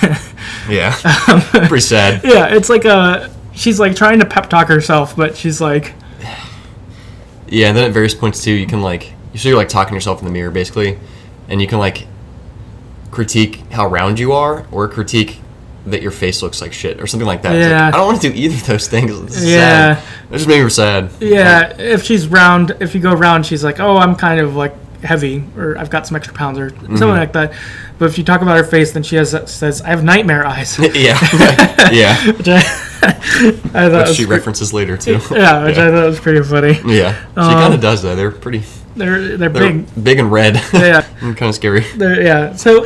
[0.69, 0.93] Yeah.
[1.27, 2.21] Um, Pretty sad.
[2.25, 3.33] Yeah, it's like a.
[3.53, 5.93] She's like trying to pep talk herself, but she's like,
[7.47, 9.95] Yeah, and then at various points too, you can like so you're like talking to
[9.95, 10.97] yourself in the mirror basically,
[11.47, 12.07] and you can like
[13.11, 15.39] critique how round you are or critique
[15.91, 17.55] that your face looks like shit or something like that.
[17.55, 17.87] It's like, Yeah.
[17.87, 19.11] I don't want to do either of those things.
[19.21, 19.95] This is Yeah.
[19.95, 20.03] sad.
[20.31, 21.09] It just made me sad.
[21.19, 24.75] yeah, if she's round, if you go round, she's like, oh, I'm kind of like
[25.03, 27.53] heavy, or I've got some extra pounds, or something like that.
[27.99, 30.77] But if you talk about her face, then she has says, I have nightmare eyes.
[30.95, 31.17] yeah.
[31.91, 32.31] yeah.
[32.31, 32.57] which I,
[33.01, 35.19] I thought Which she references later too.
[35.31, 36.79] Yeah, which I thought was pretty funny.
[36.85, 37.13] Yeah.
[37.13, 38.15] She Um, kind of does though.
[38.15, 38.63] They're pretty.
[38.95, 40.03] They're they're, They're big.
[40.03, 40.55] big, and red.
[40.73, 41.01] Yeah.
[41.21, 41.81] kind of scary.
[41.95, 42.55] They're, yeah.
[42.55, 42.83] So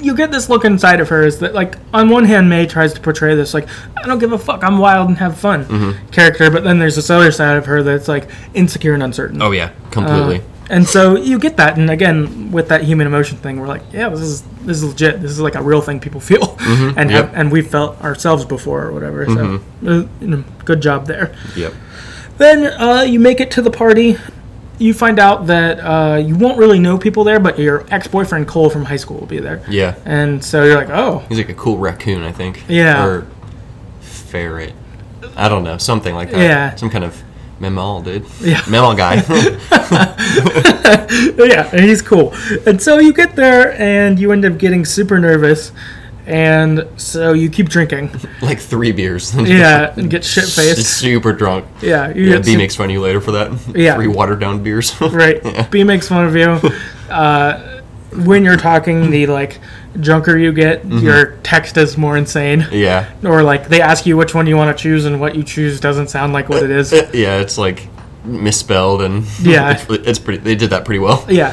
[0.00, 2.92] you get this look inside of her is that like on one hand Mae tries
[2.94, 6.08] to portray this like I don't give a fuck I'm wild and have fun Mm-hmm.
[6.10, 9.40] character, but then there's this other side of her that's like insecure and uncertain.
[9.42, 10.38] Oh yeah, completely.
[10.40, 13.82] Uh, and so you get that, and again with that human emotion thing, we're like,
[13.92, 15.20] yeah, this is this is legit.
[15.20, 16.86] This is like a real thing people feel, and Mm-hmm.
[16.86, 16.96] yep.
[16.96, 17.10] Mm-hmm.
[17.10, 19.26] have, and we've felt ourselves before or whatever.
[19.26, 21.34] So, uh, you know, good job there.
[21.56, 21.74] yep.
[22.38, 24.16] Then uh, you make it to the party.
[24.78, 28.68] You find out that uh, you won't really know people there, but your ex-boyfriend Cole
[28.70, 29.94] from high school will be there, Yeah.
[30.04, 32.64] and so you're like, oh, He's like a cool raccoon, I think.
[32.68, 33.04] Yeah.
[33.06, 33.26] Or
[34.00, 34.72] ferret.
[35.36, 36.40] I don't know, something like that.
[36.40, 36.74] Yeah.
[36.74, 37.22] Some kind of
[37.60, 38.24] mammal, dude.
[38.40, 38.60] Yeah.
[38.68, 39.14] Mammal guy.
[41.38, 42.34] yeah, and he's cool.
[42.66, 45.70] And so you get there, and you end up getting super nervous,
[46.26, 48.10] and so you keep drinking.
[48.42, 49.34] like three beers.
[49.52, 50.86] Yeah, and get shit faced.
[50.98, 51.66] super drunk.
[51.82, 53.50] Yeah, you Yeah, Bea sup- makes fun of you later for that.
[53.76, 53.94] Yeah.
[53.96, 54.98] Three watered down beers.
[55.00, 55.40] right.
[55.44, 55.68] Yeah.
[55.68, 56.58] Bea makes fun of you.
[57.10, 57.80] Uh,
[58.24, 59.58] when you're talking, the like
[60.00, 60.98] drunker you get, Mm-hmm.
[60.98, 62.66] your text is more insane.
[62.70, 63.10] Yeah.
[63.24, 65.80] Or like they ask you which one you want to choose, and what you choose
[65.80, 66.92] doesn't sound like what it is.
[66.92, 67.88] Yeah, it's like
[68.24, 69.72] misspelled and Yeah.
[69.88, 70.42] it's, it's pretty.
[70.42, 71.24] They did that pretty well.
[71.28, 71.52] Yeah,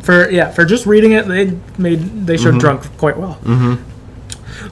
[0.00, 2.42] for yeah for just reading it, they made they Mm-hmm.
[2.42, 3.38] showed drunk quite well.
[3.44, 3.74] Mm-hmm.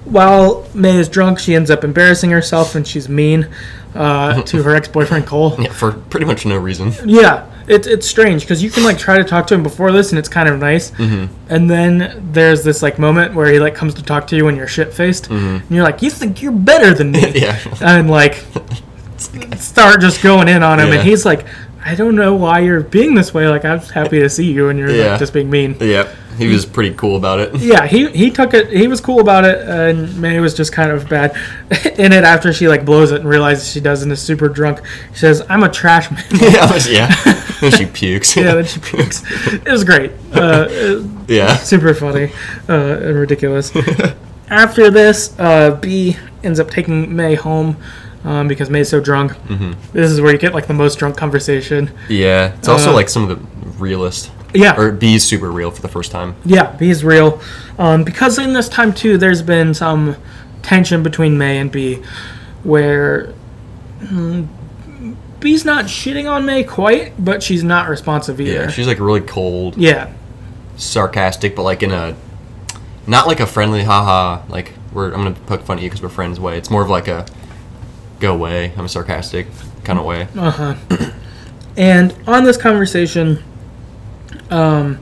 [0.04, 3.48] While Mae is drunk, she ends up embarrassing herself, and she's mean
[3.94, 5.56] uh, to her ex boyfriend Cole.
[5.60, 6.92] Yeah, for pretty much no reason.
[7.04, 10.10] Yeah, it's it's strange because you can like try to talk to him before this,
[10.10, 10.92] and it's kind of nice.
[10.92, 11.34] Mm-hmm.
[11.52, 14.56] And then there's this like moment where he like comes to talk to you when
[14.56, 17.38] you're shit faced, and you're like, "You think you're better than me?" Mm-hmm.
[17.82, 17.98] yeah.
[17.98, 18.44] And like,
[19.58, 20.94] start just going in on him, Yeah.
[20.94, 21.44] and he's like,
[21.84, 23.48] "I don't know why you're being this way.
[23.48, 25.10] Like, I'm just happy to see you, and you're Yeah.
[25.10, 26.08] like, just being mean." Yep.
[26.38, 27.54] He was pretty cool about it.
[27.56, 28.70] Yeah, he he took it.
[28.70, 31.36] He was cool about it, and Mae was just kind of bad
[31.98, 34.80] in it after she like blows it and realizes she does and is super drunk.
[35.12, 36.74] She says, "I'm a trash man." yeah.
[36.88, 37.14] yeah.
[37.62, 38.34] Then she pukes.
[38.34, 39.22] yeah, then she pukes.
[39.52, 40.10] It was great.
[40.32, 40.66] Uh,
[41.28, 41.54] yeah.
[41.58, 42.32] super funny
[42.68, 43.70] uh, and ridiculous.
[44.50, 47.76] After this, uh, Bea ends up taking Mae home
[48.24, 49.32] um, because Mae's so drunk.
[49.32, 49.72] Mm-hmm.
[49.92, 51.90] This is where you get like the most drunk conversation.
[52.08, 52.54] Yeah.
[52.54, 53.36] It's also Uh, like some of the
[53.78, 54.30] realest.
[54.54, 56.34] Yeah, Or Bea's super real for the first time.
[56.44, 57.40] yeah, Bea is real.
[57.78, 60.14] Um, because in this time too, there's been some
[60.60, 62.02] tension between Mae and Bea,
[62.62, 63.32] where
[64.00, 64.46] mm,
[65.40, 68.52] Bea's not shitting on Mae quite, but she's not responsive either.
[68.64, 68.68] Yeah.
[68.68, 70.12] She's like really cold, yeah,
[70.76, 72.14] sarcastic, but like in a
[73.06, 76.08] not like a friendly haha like we're I'm gonna poke fun at you because we're
[76.10, 76.58] friends way.
[76.58, 77.24] It's more of like a
[78.22, 78.72] go away.
[78.78, 79.46] I'm sarcastic
[79.84, 80.28] kind of way.
[80.36, 80.74] Uh huh.
[81.76, 83.42] and on this conversation,
[84.50, 84.98] um,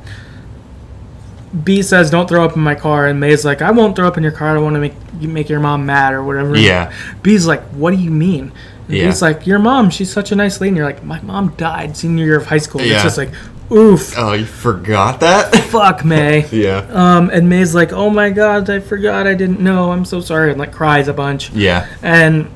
[1.64, 4.16] Bea says, "Don't throw up in my car," and Mae's like, "I won't throw up
[4.16, 4.50] in your car.
[4.50, 6.92] I don't want to make you make your mom mad or whatever." Yeah.
[7.22, 8.52] Bea's like, "What do you mean?"
[8.88, 9.06] And Yeah.
[9.06, 9.90] Bea's like, "Your mom.
[9.90, 12.58] She's such a nice lady." And you're like, "My mom died senior year of high
[12.58, 12.94] school." Yeah.
[12.94, 13.30] It's just like,
[13.72, 15.54] "Oof, Oh, you forgot that?
[15.70, 16.86] fuck, Mae." yeah.
[16.90, 19.26] Um, and Mae's like, "Oh my god, I forgot.
[19.26, 19.90] I didn't know.
[19.90, 21.50] I'm so sorry," and like cries a bunch.
[21.50, 21.86] Yeah.
[22.02, 22.48] And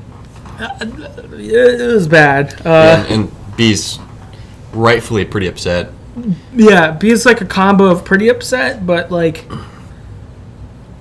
[0.59, 2.65] it was bad.
[2.65, 3.99] Uh, and, and Bea's
[4.73, 5.91] rightfully pretty upset.
[6.53, 9.45] Yeah, Bea is like a combo of pretty upset, but like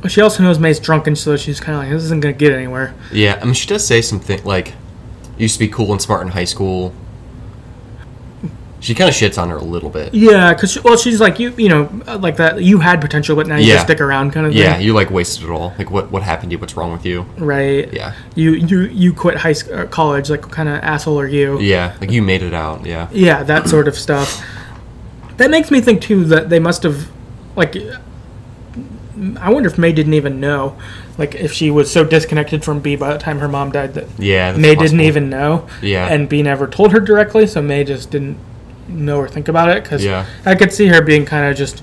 [0.08, 2.94] she also knows Mae's drunken, so she's kind of like, this isn't gonna get anywhere.
[3.12, 4.74] Yeah, I mean, she does say something like,
[5.38, 6.92] used to be cool and smart in high school.
[8.84, 10.12] She kind of shits on her a little bit.
[10.12, 11.88] Yeah, because she, well, she's like you, you know,
[12.20, 12.62] like that.
[12.62, 13.74] You had potential, but now you Yeah.
[13.76, 14.60] just stick around, kind of thing.
[14.62, 15.72] Yeah, you like wasted it all.
[15.78, 16.58] Like, what what happened to you?
[16.58, 17.22] What's wrong with you?
[17.38, 17.90] right.
[17.92, 20.28] Yeah, You you you quit high school, uh, college.
[20.28, 21.58] Like, what kind of asshole are you?
[21.60, 22.84] yeah, like you made it out.
[22.84, 24.44] Yeah, Yeah, that sort of stuff.
[25.38, 27.08] That makes me think too that they must have,
[27.56, 27.76] like,
[29.40, 30.76] I wonder if Mae didn't even know,
[31.18, 34.06] like, if she was so disconnected from Bea by the time her mom died that
[34.18, 34.56] yeah.
[34.56, 35.66] Mae didn't even know.
[35.80, 36.06] Yeah.
[36.06, 38.36] And Bea never told her directly, so Mae just didn't
[38.88, 39.82] know or think about it.
[39.82, 40.26] Because Yeah.
[40.44, 41.82] I could see her being kind of just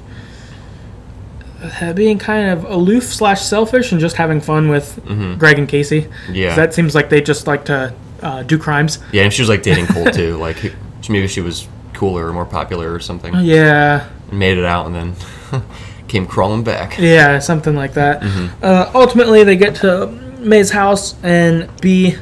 [1.96, 5.00] being kind of aloof slash selfish and just having fun with
[5.38, 6.02] Greg and Casey.
[6.04, 6.34] Mm-hmm.
[6.36, 6.56] Yeah.
[6.56, 9.00] That seems like they just like to uh, do crimes.
[9.12, 10.38] Yeah, and she was like dating Cole too.
[10.38, 10.72] Like, he-
[11.10, 13.34] maybe she was cooler or more popular or something.
[13.42, 14.08] Yeah.
[14.30, 15.64] And made it out and then
[16.08, 16.98] came crawling back.
[16.98, 18.22] Yeah, something like that.
[18.22, 18.64] Mm-hmm.
[18.64, 20.08] Uh, ultimately, they get to
[20.40, 22.16] Mae's house, and Bea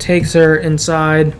[0.00, 1.34] takes her inside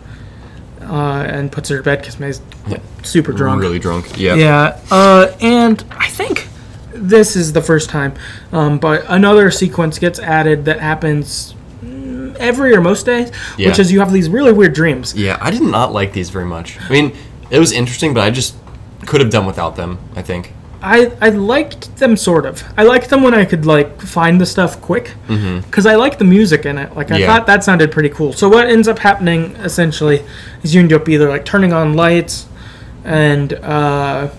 [0.83, 3.61] uh, and puts her to bed because Mae's like, super drunk.
[3.61, 4.17] Really drunk.
[4.17, 4.35] Yeah.
[4.35, 6.47] Yeah, uh, and I think
[6.93, 8.13] this is the first time,
[8.51, 13.69] um, but another sequence gets added that happens mm, every or most days, Yeah.
[13.69, 15.15] which is you have these really weird dreams.
[15.15, 16.79] Yeah, I did not like these very much.
[16.81, 17.13] I mean,
[17.49, 18.55] it was interesting, but I just
[19.05, 19.99] could have done without them.
[20.15, 20.53] I think.
[20.83, 22.63] I, I liked them sort of.
[22.75, 26.25] I liked them when I could like find the stuff quick because I liked the
[26.25, 26.95] music in it.
[26.95, 27.21] Like I Mm-hmm.
[27.21, 27.27] Yeah.
[27.27, 28.33] thought that sounded pretty cool.
[28.33, 30.23] So what ends up happening essentially
[30.63, 32.47] is you end up either like turning on lights
[33.05, 34.29] and uh,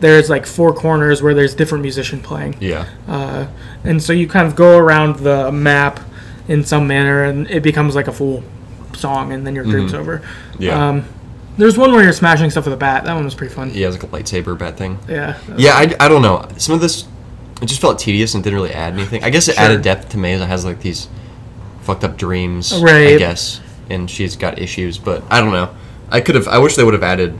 [0.00, 2.56] there's like four corners where there's different musician playing.
[2.60, 2.86] Yeah.
[3.08, 3.46] Uh,
[3.84, 6.00] and so you kind of go around the map
[6.48, 8.42] in some manner, and it becomes like a full
[8.94, 10.18] song, and then your dream's over.
[10.18, 10.62] Mm-hmm.
[10.62, 10.88] Yeah.
[10.88, 11.04] Um,
[11.56, 13.04] there's one where you're smashing stuff with a bat.
[13.04, 13.70] That one was pretty fun.
[13.72, 14.98] yeah, it was like a lightsaber bat thing.
[15.08, 15.38] Yeah.
[15.56, 16.46] Yeah, I, I don't know.
[16.58, 17.04] Some of this,
[17.62, 19.24] it just felt tedious and didn't really add anything.
[19.24, 19.64] I guess it Sure.
[19.64, 20.40] added depth to Mae's.
[20.40, 21.08] It has like these
[21.82, 23.14] fucked up dreams, right.
[23.14, 24.98] I guess, and she's got issues.
[24.98, 25.74] But I don't know.
[26.10, 26.46] I could have.
[26.48, 27.38] I wish they would have added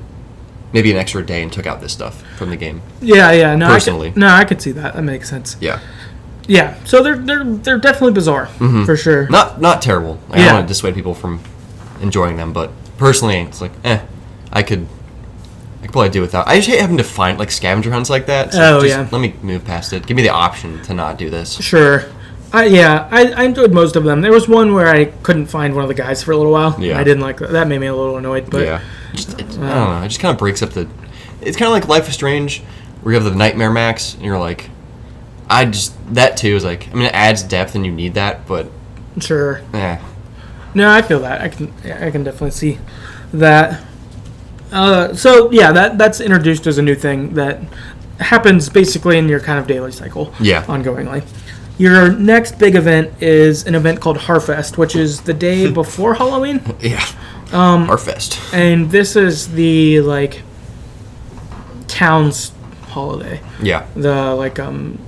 [0.73, 2.83] maybe an extra day and took out this stuff from the game.
[3.01, 3.55] Yeah, yeah.
[3.57, 4.09] No, Personally.
[4.09, 4.95] I could, no, I could see that.
[4.95, 5.57] That makes sense.
[5.61, 5.81] Yeah,
[6.49, 6.75] Yeah.
[6.85, 9.25] So they're they're they're definitely bizarre for sure.
[9.25, 9.33] Mm-hmm.
[9.33, 10.19] not not terrible.
[10.29, 10.45] Like, I Yeah.
[10.47, 11.41] don't want to dissuade people from
[12.01, 14.01] enjoying them, but personally, it's like, eh,
[14.53, 14.87] I could.
[15.79, 16.49] I could probably do without.
[16.49, 18.53] I just hate having to find like scavenger hunts like that.
[18.53, 19.09] So Oh, just yeah.
[19.13, 20.07] Let me move past it.
[20.07, 21.55] Give me the option to not do this.
[21.61, 22.05] Sure.
[22.53, 24.21] I, yeah, I, I enjoyed most of them.
[24.23, 26.75] There was one where I couldn't find one of the guys for a little while.
[26.81, 26.99] Yeah.
[26.99, 27.51] I didn't like that.
[27.51, 28.51] That made me a little annoyed.
[28.51, 28.81] But yeah.
[29.13, 30.03] Just, it, I don't know.
[30.05, 30.89] It just kind of breaks up the.
[31.43, 32.61] It's kind of like Life is Strange,
[33.03, 34.71] where you have the Nightmare Max, and you're like,
[35.51, 36.89] I just that too is like.
[36.89, 38.69] I mean, it adds depth, and you need that, but
[39.21, 39.61] sure.
[39.75, 39.99] eh.
[40.77, 41.41] No, I feel that.
[41.41, 42.79] I can I can definitely see
[43.33, 43.83] that.
[44.71, 47.61] Uh, so yeah, that that's introduced as a new thing that
[48.21, 50.33] happens basically in your kind of daily cycle.
[50.41, 50.65] Yeah.
[50.65, 51.25] Ongoingly.
[51.79, 56.61] Your next big event is an event called Harfest, which is the day before Halloween,
[56.81, 57.05] Yeah.
[57.53, 57.87] Um.
[57.87, 58.53] Harfest.
[58.53, 60.43] and this is the like
[61.89, 62.53] town's
[62.89, 63.41] holiday.
[63.63, 63.87] Yeah.
[63.95, 64.99] The like um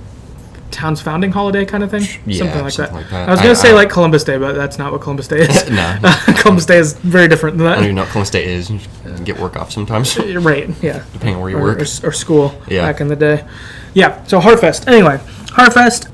[0.71, 3.01] town's founding holiday kind of thing, Yeah, something like something that.
[3.01, 3.27] like that.
[3.29, 5.39] I was gonna I- say I- like Columbus Day, but that's not what Columbus Day
[5.39, 5.69] is.
[5.69, 5.97] No.
[6.37, 7.73] Columbus Day is very different than that.
[7.73, 8.69] I don't even know what Columbus Day is.
[8.69, 8.79] You
[9.25, 10.69] get work off sometimes, Right?
[10.81, 11.03] Yeah.
[11.13, 11.79] depending on where you or, work.
[11.79, 12.81] or, or school Yeah.
[12.81, 13.45] back in the day.
[13.93, 14.87] Yeah, so Harfest.
[14.87, 16.09] Anyway, Harfest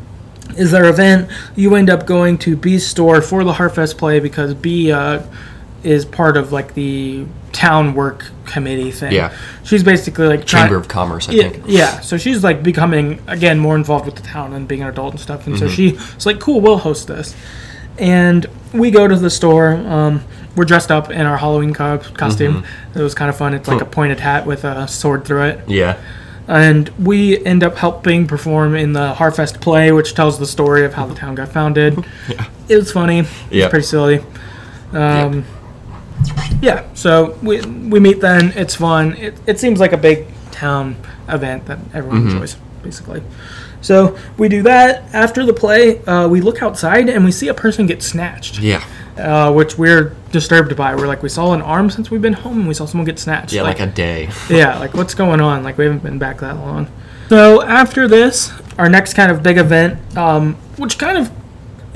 [0.57, 1.29] is their event.
[1.55, 5.21] You end up going to B's store for the Harfest play because B uh,
[5.85, 9.11] is part of like the town work committee thing.
[9.13, 9.33] Yeah.
[9.63, 11.63] She's basically like try- Chamber of Commerce, I yeah, think.
[11.67, 15.11] yeah, so she's like becoming again more involved with the town and being an adult
[15.11, 15.47] and stuff.
[15.47, 15.97] And so Mm-hmm.
[16.15, 17.35] she's like, "Cool, we'll host this."
[17.97, 19.71] And we go to the store.
[19.73, 20.21] Um,
[20.55, 22.63] we're dressed up in our Halloween co- costume.
[22.63, 22.99] Mm-hmm.
[22.99, 23.53] It was kind of fun.
[23.53, 25.97] It's like a pointed hat with a sword through it Yeah.
[26.47, 30.93] and we end up helping perform in the Harfest play, which tells the story of
[30.93, 31.97] how the town got founded.
[32.29, 32.45] Yeah.
[32.69, 33.19] It was funny.
[33.19, 33.65] It Yeah.
[33.65, 34.19] was pretty silly.
[34.93, 35.45] Um,
[36.61, 38.51] Yeah, so we we meet then.
[38.55, 39.13] It's fun.
[39.17, 40.95] It, it seems like a big town
[41.27, 42.29] event that everyone Mm-hmm.
[42.31, 43.21] enjoys, basically.
[43.81, 45.03] So we do that.
[45.13, 48.83] After the play, uh, we look outside and we see a person get snatched, Yeah.
[49.17, 50.95] uh, which we're disturbed by.
[50.95, 53.19] We're like, we saw an arm since we've been home, and we saw someone get
[53.19, 53.53] snatched.
[53.53, 54.29] Yeah, like, a day.
[54.49, 55.63] yeah, like what's going on?
[55.63, 56.87] Like we haven't been back that long.
[57.29, 61.29] So after this, our next kind of big event, um, which kind of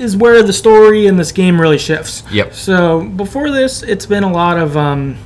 [0.00, 2.22] is where the story in this game really shifts.
[2.32, 2.54] Yep.
[2.54, 5.18] So before this, it's been a lot of um,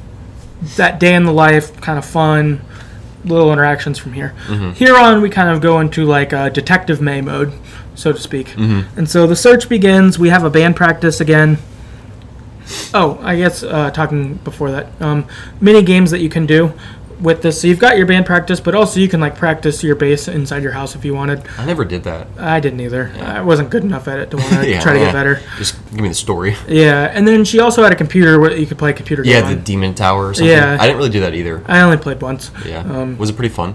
[0.77, 2.61] that day in the life, kind of fun,
[3.25, 4.35] little interactions from here.
[4.75, 7.53] Here on, we kind of go into like a detective Mae mode,
[7.95, 8.55] so to speak.
[8.57, 10.19] And so the search begins.
[10.19, 11.59] We have a band practice again.
[12.93, 15.27] Oh, I guess uh, talking before that, um,
[15.61, 16.73] mini games that you can do
[17.25, 17.61] with this.
[17.61, 20.63] So you've got your band practice, but also you can like practice your bass inside
[20.63, 21.43] your house if you wanted.
[21.59, 22.29] I never did that.
[22.39, 23.13] I didn't either.
[23.21, 25.41] I wasn't good enough at it to want to Yeah, try to get better.
[25.59, 26.55] Just give me the story.
[26.69, 29.33] Yeah, and then she also had a computer where you could play a computer game.
[29.33, 29.65] Yeah, the on.
[29.65, 30.47] Demontower or something.
[30.55, 30.77] Yeah.
[30.79, 31.65] I didn't really do that either.
[31.67, 32.53] I only played once.
[32.65, 32.81] Yeah.
[32.81, 33.75] Um, was it pretty fun?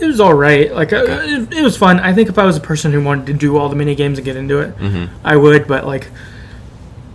[0.00, 0.72] It was all right.
[0.72, 2.00] Like uh, it, it was fun.
[2.00, 4.18] I think if I was a person who wanted to do all the mini games
[4.18, 5.14] and get into it, Mm-hmm.
[5.26, 5.66] I would.
[5.66, 6.08] But like,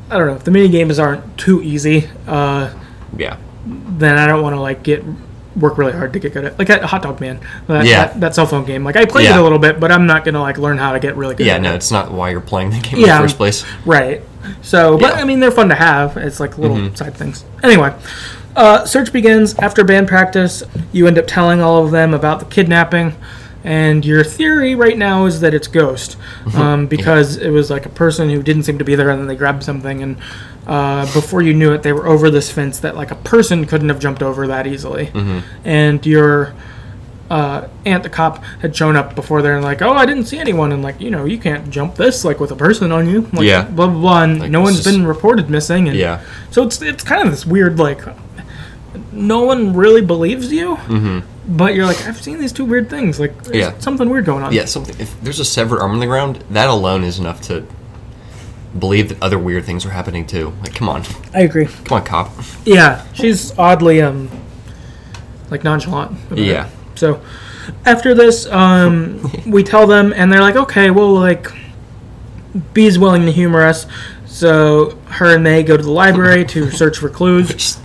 [0.10, 0.36] I don't know.
[0.36, 2.71] If the mini games aren't too easy, uh,
[3.17, 3.38] Yeah.
[3.65, 5.04] then I don't want to like get
[5.56, 8.08] work really hard to get good at like a hot dog man that, Yeah.
[8.08, 10.26] that, that cell phone game like i played it a little bit but i'm not
[10.26, 12.30] gonna like learn how to get really good Yeah, at no, it it's not why
[12.32, 13.63] you're playing the game in the first place.
[13.86, 14.22] right
[14.62, 15.22] so but Yeah.
[15.22, 16.96] i mean they're fun to have it's like little Mm-hmm.
[16.96, 17.94] side things anyway
[18.58, 20.63] uh, search begins after band practice
[20.94, 23.13] you end up telling all of them about the kidnapping
[23.65, 26.15] and your theory right now is that it's ghost
[26.56, 29.28] um, because it was like a person who didn't seem to be there and then
[29.28, 30.17] they grabbed something and
[30.67, 33.89] uh, before you knew it they were over this fence that like a person couldn't
[33.89, 35.12] have jumped over that easily.
[35.63, 36.54] And your
[37.30, 40.38] uh, aunt the cop had shown up before there and like oh i didn't see
[40.38, 40.71] anyone.
[40.71, 43.21] And like you know you can't jump this like with a person on you.
[43.34, 43.63] Like, Yeah.
[43.63, 44.23] blah blah blah.
[44.23, 45.88] And Like, no one's just- been reported missing.
[45.88, 46.21] And Yeah.
[46.51, 48.01] so it's it's kind of this weird like
[49.12, 50.78] no one really believes you
[51.47, 53.58] but you're like i've seen these two weird things like there's.
[53.58, 53.77] Yeah.
[53.79, 54.95] something weird going on Yeah, something.
[54.99, 57.65] If there's a severed arm on the ground, that alone is enough to
[58.77, 60.53] believe that other weird things are happening too.
[60.62, 61.03] Like, come on,
[61.34, 62.31] i agree come on, cop.
[62.65, 64.29] yeah she's oddly um
[65.51, 66.45] like nonchalant about it.
[66.45, 66.69] Yeah.
[66.95, 67.21] so
[67.86, 71.47] after this um we tell them and they're like okay well like
[72.73, 73.86] Bea's willing to humor us
[74.25, 77.79] so her and Mae go to the library to search for clues Just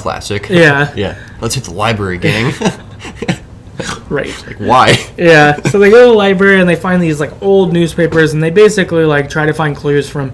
[0.00, 0.48] classic.
[0.48, 1.18] yeah Yeah.
[1.40, 2.52] Let's hit the library, gang.
[4.10, 5.12] right Like, Why?
[5.16, 8.42] Yeah, so they go to the library and they find these like old newspapers and
[8.42, 10.32] they basically like try to find clues from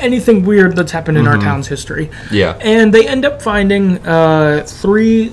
[0.00, 2.10] anything weird that's happened in our town's history.
[2.30, 2.58] Yeah.
[2.60, 5.32] And they end up finding uh, three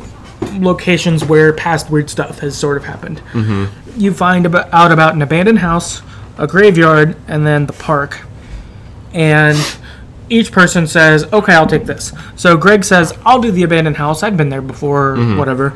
[0.54, 3.21] locations where past weird stuff has sort of happened.
[3.32, 4.00] Mm-hmm.
[4.00, 6.02] You find about, out about an abandoned house,
[6.38, 8.21] a graveyard, and then the park.
[9.13, 9.58] And
[10.30, 14.24] each person says, "Okay, I'll take this." So Greg says, "I'll do the abandoned house.
[14.24, 15.16] I've been there before.
[15.38, 15.74] Whatever."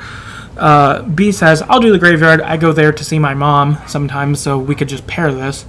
[0.58, 2.42] Uh, Bea says, "I'll do the graveyard.
[2.42, 5.66] I go there to see my mom sometimes, so we could just pair this."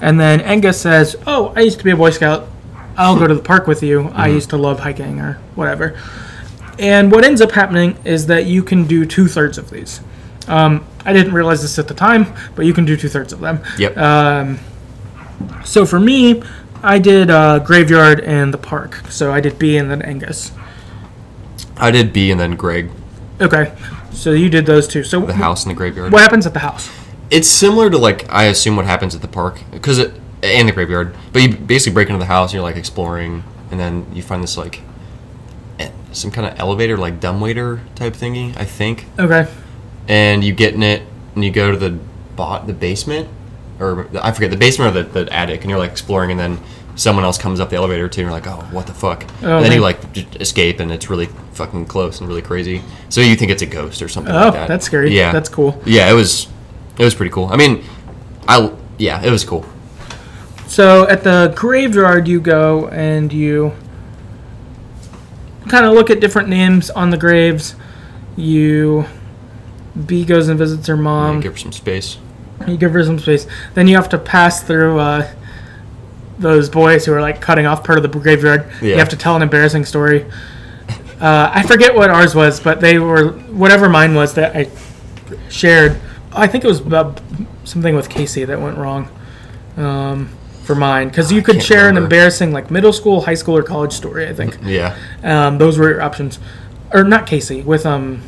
[0.00, 2.46] And then Angus says, "Oh, I used to be a Boy Scout.
[2.96, 4.10] I'll go to the park with you.
[4.14, 5.94] I used to love hiking or whatever."
[6.78, 10.00] And what ends up happening is that you can do two thirds of these.
[10.46, 13.40] Um, I didn't realize this at the time, but you can do two thirds of
[13.40, 13.60] them.
[13.78, 13.96] Yep.
[13.98, 14.58] Um,
[15.64, 16.42] so for me,
[16.82, 18.96] I did uh, graveyard and the park.
[19.08, 20.52] So I did Bea and then Angus.
[21.76, 22.90] I did Bea and then Greg,
[23.40, 23.72] Okay,
[24.10, 25.04] so you did those two.
[25.04, 26.12] So the house and the graveyard.
[26.12, 26.90] what happens at the house?
[27.30, 30.12] It's similar to like I assume what happens at the park because it
[30.42, 31.14] and the graveyard.
[31.32, 34.42] But you basically break into the house and you're like exploring, and then you find
[34.42, 34.80] this like
[36.12, 39.06] some kind of elevator, like dumbwaiter type thingy, I think.
[39.18, 39.48] Okay,
[40.08, 41.02] And you get in it
[41.34, 41.98] and you go to the
[42.34, 43.28] bot the basement
[43.80, 46.58] or I forget the basement or the, the attic, and you're like exploring, and then
[46.96, 49.24] someone else comes up the elevator too, and you're like, oh, what the fuck?
[49.42, 52.82] Oh, and then you like j- escape, and it's really fucking close and really crazy.
[53.08, 54.68] So you think it's a ghost or something Oh, like that.
[54.68, 55.14] that's scary.
[55.16, 55.80] Yeah, That's cool.
[55.86, 56.48] Yeah, it was
[56.98, 57.46] it was pretty cool.
[57.46, 57.84] I mean,
[58.48, 59.64] I yeah, it was cool.
[60.66, 63.72] So at the graveyard, you go and you
[65.68, 67.74] kind of look at different names on the graves.
[68.36, 69.06] You
[70.06, 71.40] Bea goes and visits her mom.
[71.40, 72.18] give her some space.
[72.66, 73.46] You give her some space.
[73.74, 75.32] Then you have to pass through uh,
[76.38, 78.70] those boys who are like cutting off part of the graveyard.
[78.92, 80.26] You have to tell an embarrassing story.
[81.20, 84.70] Uh, I forget what ours was, but they were whatever mine was that I
[85.48, 86.00] shared.
[86.32, 87.20] I think it was about
[87.64, 89.08] something with Casey that went wrong
[89.76, 90.28] um,
[90.62, 93.92] for mine because you could share an embarrassing like middle school, high school, or college
[93.92, 94.28] story.
[94.28, 96.38] I think Yeah, um, those were your options,
[96.92, 98.22] or not Casey with um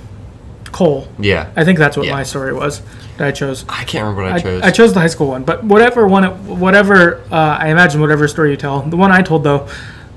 [0.72, 1.08] Cole.
[1.18, 1.50] yeah.
[1.56, 2.12] I think that's what Yeah.
[2.12, 2.80] my story was
[3.18, 3.64] that I chose.
[3.68, 4.62] I can't remember what I, I, chose.
[4.62, 8.26] I chose the high school one, but whatever one, it- whatever uh, I imagine, whatever
[8.28, 9.68] story you tell, the one I told though,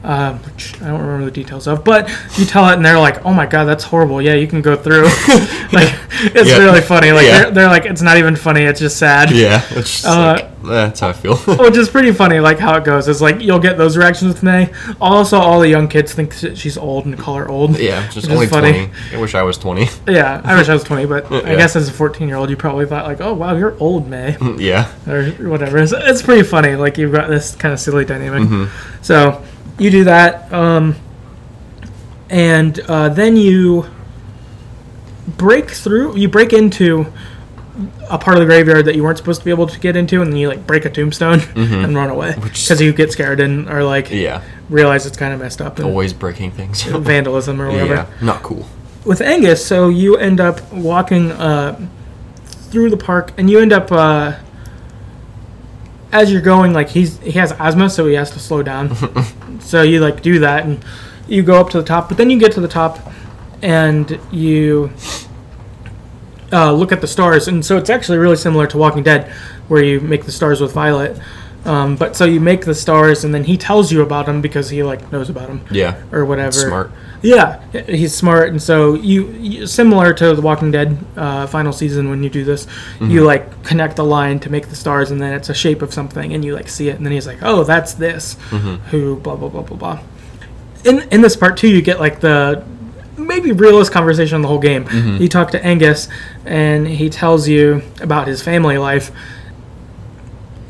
[0.03, 3.25] uh, which I don't remember the details of, but you tell it and they're like,
[3.25, 5.03] "Oh my god, that's horrible." Yeah, you can go through.
[5.73, 5.93] like
[6.25, 6.57] it's Yeah.
[6.59, 7.11] really funny.
[7.11, 7.43] Like Yeah.
[7.43, 8.61] they're, they're like, it's not even funny.
[8.63, 9.31] It's just sad.
[9.31, 11.35] yeah, it's just Uh, like, that's how I feel.
[11.57, 13.07] Which is pretty funny, like how it goes.
[13.07, 14.71] It's like you'll get those reactions with Mae.
[15.01, 17.77] Also, all the young kids think she's old and call her old.
[17.79, 18.71] yeah, just only funny.
[18.87, 18.91] twenty.
[19.15, 19.87] I wish I was twenty.
[20.07, 22.55] Yeah, I wish I was 20, but I guess as a 14 year old, you
[22.57, 24.37] probably thought, like, oh, wow, you're old, Mae.
[24.57, 25.77] yeah, or whatever.
[25.77, 26.75] It's, it's pretty funny.
[26.75, 28.43] Like you've got this kind of silly dynamic.
[28.43, 29.01] Mm-hmm.
[29.03, 29.43] So
[29.79, 30.95] you do that, um,
[32.29, 33.85] and uh, then you
[35.37, 36.15] break through.
[36.17, 37.05] You break into
[38.09, 40.21] a part of the graveyard that you weren't supposed to be able to get into,
[40.21, 43.67] and then you like break a tombstone and run away because you get scared and
[43.69, 44.15] are like Mm-hmm.
[44.17, 44.41] yeah.
[44.69, 46.83] realize it's kind of messed up and Always breaking things.
[46.83, 48.67] vandalism or whatever yeah, not cool.
[49.05, 51.87] with Angus, so you end up walking uh,
[52.45, 54.33] through the park, and you end up uh,
[56.11, 56.73] as you're going.
[56.73, 58.89] Like he's he has asthma, so he has to slow down.
[59.61, 60.83] so you like do that, and
[61.27, 62.09] you go up to the top.
[62.09, 63.11] But then you get to the top,
[63.61, 64.91] and you
[66.51, 69.31] uh, look at the stars, and so it's actually really similar to Walking Dead,
[69.67, 71.19] where you make the stars with Violet.
[71.65, 74.69] Um, but so you make the stars, and then he tells you about them because
[74.69, 76.51] he like knows about them Yeah, or whatever.
[76.51, 76.91] smart.
[77.21, 82.09] Yeah, he's smart, and so you, you similar to the Walking Dead uh, final season
[82.09, 83.11] when you do this, Mm-hmm.
[83.11, 85.93] you like connect the line to make the stars, and then it's a shape of
[85.93, 88.75] something, and you like see it, and then he's like, oh, that's this, Mm-hmm.
[88.89, 89.99] who blah blah blah blah blah.
[90.83, 92.61] In in this part too, you get like the
[93.17, 94.83] maybe realest conversation in the whole game.
[94.83, 95.21] Mm-hmm.
[95.23, 96.09] You talk to Angus,
[96.45, 99.11] and he tells you about his family life.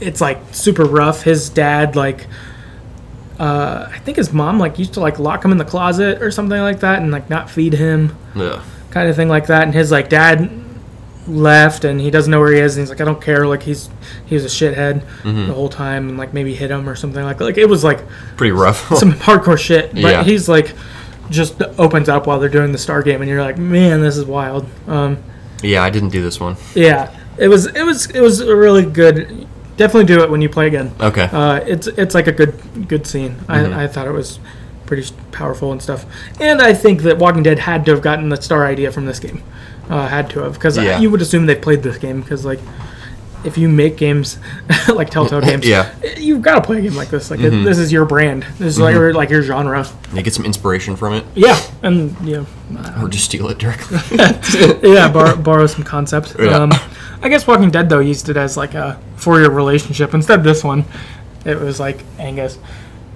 [0.03, 1.23] It's like super rough.
[1.23, 2.27] His dad like
[3.39, 6.29] uh, I think his mom like used to like lock him in the closet or
[6.31, 9.63] something like that and like not feed him, Yeah, kind of thing like that.
[9.63, 10.51] And his like dad
[11.27, 13.63] left and he doesn't know where he is and he's like I don't care like
[13.63, 13.89] he's
[14.25, 15.47] he was a shithead Mm-hmm.
[15.47, 18.01] the whole time and like maybe hit him or something like like it was like
[18.37, 18.87] pretty rough.
[18.97, 19.93] some hardcore shit.
[19.93, 20.23] But Yeah.
[20.23, 20.73] he's like
[21.29, 24.25] just opens up while they're doing the star game and you're like man this is
[24.25, 24.67] wild.
[24.87, 25.17] Um,
[25.63, 26.57] yeah, I didn't do this one.
[26.75, 29.47] yeah, it was it was it was a really good.
[29.77, 30.91] Definitely do it when you play again.
[30.99, 31.23] Okay.
[31.31, 33.31] Uh, it's it's like a good good scene.
[33.35, 33.73] Mm-hmm.
[33.73, 34.39] I, I thought it was
[34.85, 36.05] pretty powerful and stuff.
[36.39, 39.19] And I think that Walking Dead had to have gotten the star idea from this
[39.19, 39.41] game.
[39.89, 40.99] Uh, had to have because Yeah.
[40.99, 42.59] you would assume they played this game because like
[43.43, 44.37] if you make games
[44.87, 45.91] like Telltale games, Yeah.
[46.01, 46.21] Mm-hmm.
[46.21, 47.29] you've got to play a game like this.
[47.31, 48.43] Like it, this is your brand.
[48.57, 49.85] This is like your, like your genre.
[50.13, 52.45] They get some inspiration from it, Yeah, and know,
[53.01, 53.99] or just steal it directly.
[54.83, 56.35] yeah, bor- borrow some concept.
[56.39, 56.57] Yeah.
[56.57, 56.71] Um,
[57.21, 60.13] I guess Walking Dead though used it as like a four-year relationship.
[60.13, 60.83] Instead, of this one,
[61.45, 62.57] it was like Angus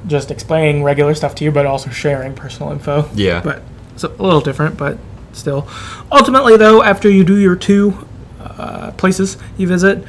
[0.07, 3.09] just explaining regular stuff to you, but also sharing personal info.
[3.15, 3.41] Yeah.
[3.41, 3.61] but
[3.93, 4.97] it's a little different, but
[5.33, 5.67] still.
[6.11, 8.07] Ultimately, though, after you do your two
[8.39, 10.03] uh, places you visit,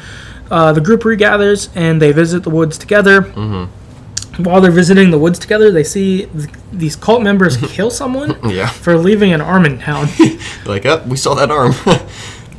[0.51, 3.23] uh, the group regathers and they visit the woods together.
[3.23, 4.43] Mm-hmm.
[4.45, 8.69] While they're visiting the woods together, they see th- these cult members kill someone yeah.
[8.69, 10.09] for leaving an arm in town.
[10.65, 11.73] Like, oh, we saw that arm.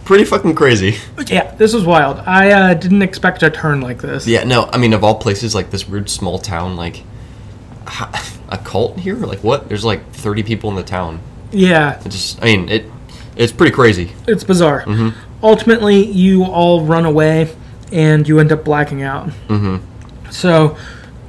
[0.03, 0.97] Pretty fucking crazy.
[1.27, 2.17] Yeah, this was wild.
[2.25, 4.25] I uh, didn't expect a turn like this.
[4.25, 7.03] Yeah, no, I mean, of all places, like this weird small town, like
[8.49, 9.15] a cult here?
[9.15, 9.67] Like what?
[9.69, 11.19] There's like 30 people in the town.
[11.51, 12.85] Yeah, It just, I mean, it,
[13.35, 14.11] it's pretty crazy.
[14.27, 14.83] it's bizarre.
[14.85, 15.17] Mm-hmm.
[15.41, 17.55] Ultimately, you all run away
[17.91, 19.29] and you end up blacking out.
[19.47, 20.29] Mm-hmm.
[20.31, 20.77] So,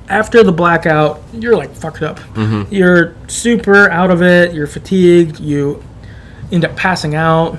[0.08, 2.18] after the blackout, you're like fucked up.
[2.34, 2.74] Mm-hmm.
[2.74, 4.52] You're super out of it.
[4.52, 5.38] You're fatigued.
[5.38, 5.82] You
[6.50, 7.58] end up passing out.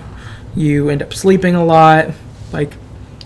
[0.55, 2.09] You end up sleeping a lot.
[2.51, 2.73] Like,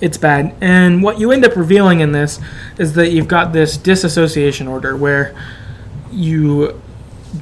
[0.01, 0.55] it's bad.
[0.61, 2.39] And what you end up revealing in this
[2.77, 5.35] is that you've got this disassociation order where
[6.11, 6.79] you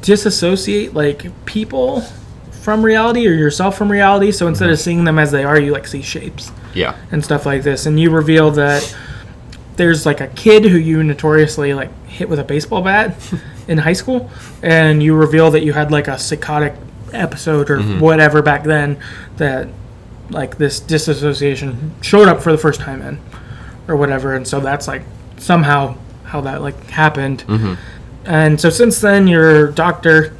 [0.01, 2.03] disassociate like people
[2.63, 4.31] from reality or yourself from reality.
[4.31, 6.95] So instead of seeing them as they are, you like see shapes Yeah.
[7.11, 7.85] and stuff like this.
[7.85, 8.95] And you reveal that
[9.75, 13.15] there's like a kid who you notoriously like hit with a baseball bat
[13.67, 14.29] in high school,
[14.61, 16.73] and you reveal that you had like a psychotic
[17.11, 18.97] episode or whatever back then
[19.37, 19.67] that
[20.29, 23.19] like this disassociation showed up for the first time in.
[23.87, 25.01] or whatever, and so that's like
[25.37, 27.43] somehow how that like happened.
[27.47, 27.73] Mm-hmm.
[28.25, 30.33] And so since then, your doctor,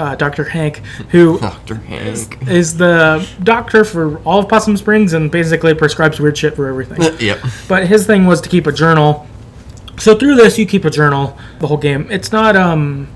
[0.00, 0.78] uh, Doctor Hank,
[1.10, 1.74] who Dr.
[1.76, 2.48] Hank.
[2.48, 7.00] is the doctor for all of Possum Springs and basically prescribes weird shit for everything.
[7.20, 7.38] yep.
[7.68, 9.26] but his thing was to keep a journal.
[9.98, 12.08] So through this, you keep a journal the whole game.
[12.10, 13.08] It's not um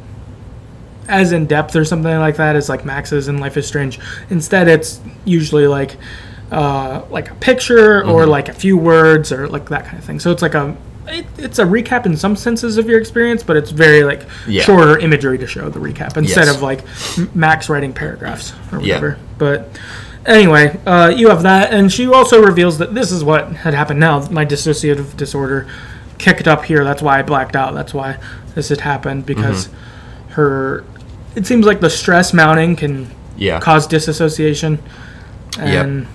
[1.09, 3.99] as in depth or something like that as like Max's in Life is Strange.
[4.31, 5.97] Instead, it's usually like
[6.51, 8.11] uh, like a picture Mm-hmm.
[8.11, 10.21] or like a few words or like that kind of thing.
[10.21, 10.77] So it's like a
[11.09, 14.63] it, it's a recap in some senses of your experience, but it's very like Yeah.
[14.63, 16.57] shorter imagery to show the recap instead Yes.
[16.57, 16.85] of like
[17.35, 18.95] Max writing paragraphs or Yeah.
[18.97, 19.19] whatever.
[19.39, 19.69] But
[20.27, 24.01] anyway, uh, you have that, and she also reveals that this is what had happened.
[24.01, 25.67] Now my dissociative disorder
[26.19, 26.85] kicked up here.
[26.85, 27.75] That's why I blacked out.
[27.75, 28.17] That's why
[28.55, 30.33] this had happened because Mm-hmm.
[30.35, 30.85] her.
[31.37, 33.59] It seems like the stress mounting can Yeah.
[33.59, 34.79] cause disassociation,
[35.59, 36.07] Yep.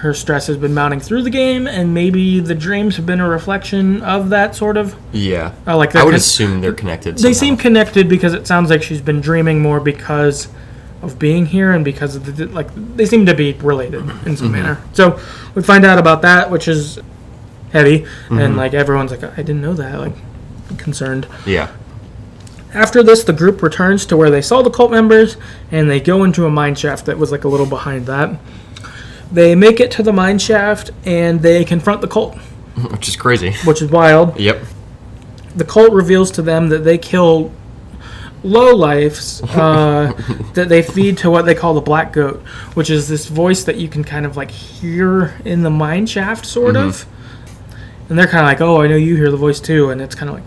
[0.00, 3.28] Her stress has been mounting through the game, and maybe the dreams have been a
[3.28, 4.96] reflection of that sort of.
[5.12, 5.52] Yeah.
[5.66, 7.16] Uh, like I would con- assume they're connected.
[7.16, 7.38] They somehow.
[7.38, 10.48] seem connected because it sounds like she's been dreaming more because
[11.02, 14.52] of being here and because of the like they seem to be related in some
[14.52, 14.82] manner.
[14.94, 15.20] So
[15.54, 16.98] we find out about that, which is
[17.72, 21.26] heavy, and like everyone's like, I didn't know that, like concerned.
[21.46, 21.70] Yeah.
[22.72, 25.36] After this, the group returns to where they saw the cult members,
[25.70, 28.38] and they go into a mine shaft that was like a little behind that.
[29.32, 32.36] They make it to the mine shaft and they confront the cult,
[32.90, 33.52] Which is crazy.
[33.64, 34.38] which is wild.
[34.38, 34.62] Yep.
[35.56, 37.52] the cult reveals to them that they kill
[38.42, 40.12] low lifes uh,
[40.54, 42.40] that they feed to what they call the black goat,
[42.74, 46.44] which is this voice that you can kind of like hear in the mine shaft,
[46.46, 47.06] sort of.
[48.08, 50.14] And they're kind of like, "Oh, I know you hear the voice too," and it's
[50.16, 50.44] kind of like,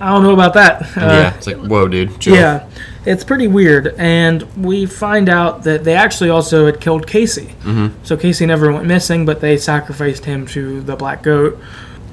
[0.00, 1.34] "I don't know about that." Uh, yeah.
[1.36, 2.20] It's like, whoa, dude.
[2.20, 2.34] Chill.
[2.34, 2.68] yeah,
[3.08, 3.94] it's pretty weird.
[3.96, 7.46] And we find out that they actually also had killed Casey.
[7.62, 8.04] Mm-hmm.
[8.04, 11.58] So Casey never went missing, but they sacrificed him to the black goat.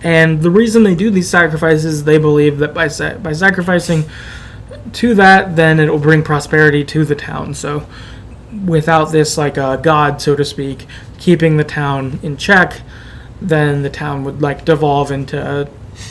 [0.01, 4.05] And the reason they do these sacrifices, they believe that by sa- by sacrificing
[4.93, 7.53] to that, then it will bring prosperity to the town.
[7.55, 7.85] So
[8.65, 10.85] without this, like a god, so to speak,
[11.17, 12.81] keeping the town in check,
[13.41, 15.67] then the town would like devolve into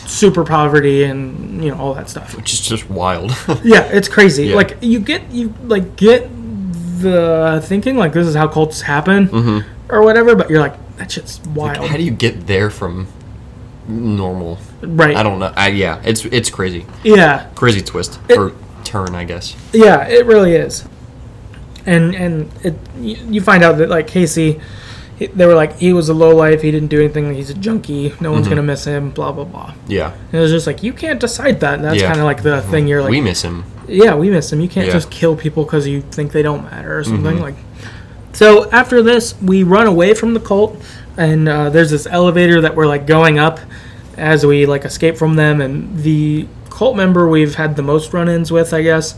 [0.06, 2.36] super poverty and you know all that stuff.
[2.36, 3.32] Which is just wild.
[3.64, 4.46] Yeah, it's crazy.
[4.46, 4.56] Yeah.
[4.56, 6.28] Like you get you like get
[7.00, 9.92] the thinking like this is how cults happen mm-hmm.
[9.92, 13.08] or whatever, but you're like that shit's wild, How do you get there from
[13.88, 14.58] normal?
[14.82, 15.16] right?
[15.16, 15.52] I don't know.
[15.56, 16.86] I, yeah, it's it's crazy.
[17.02, 18.52] Yeah, Crazy twist It- or
[18.84, 19.56] turn, I guess.
[19.72, 20.84] yeah, it really is.
[21.86, 24.60] And and it you find out that like Casey,
[25.18, 26.62] he, they were like he was a low life.
[26.62, 27.34] He didn't do anything.
[27.34, 28.14] He's a junkie.
[28.20, 29.10] No one's gonna miss him.
[29.10, 29.74] Blah blah blah.
[29.86, 30.12] Yeah.
[30.12, 31.74] And it was just like you can't decide that.
[31.74, 32.08] And that's Yeah.
[32.08, 32.86] kind of like the thing.
[32.88, 33.64] You're like we miss him.
[33.88, 34.60] yeah, we miss him.
[34.60, 34.92] You can't Yeah.
[34.92, 37.42] just kill people because you think they don't matter or something Mm-hmm.
[37.42, 37.54] like.
[38.32, 40.82] So after this, we run away from the cult,
[41.16, 43.60] and uh, there's this elevator that we're like going up
[44.16, 48.50] as we like escape from them, and the cult member we've had the most run-ins
[48.50, 49.14] with, I guess,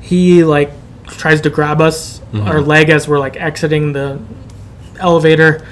[0.00, 0.70] he like
[1.08, 2.48] tries to grab us Mm-hmm.
[2.48, 4.18] our leg as we're like exiting the
[4.98, 5.66] elevator.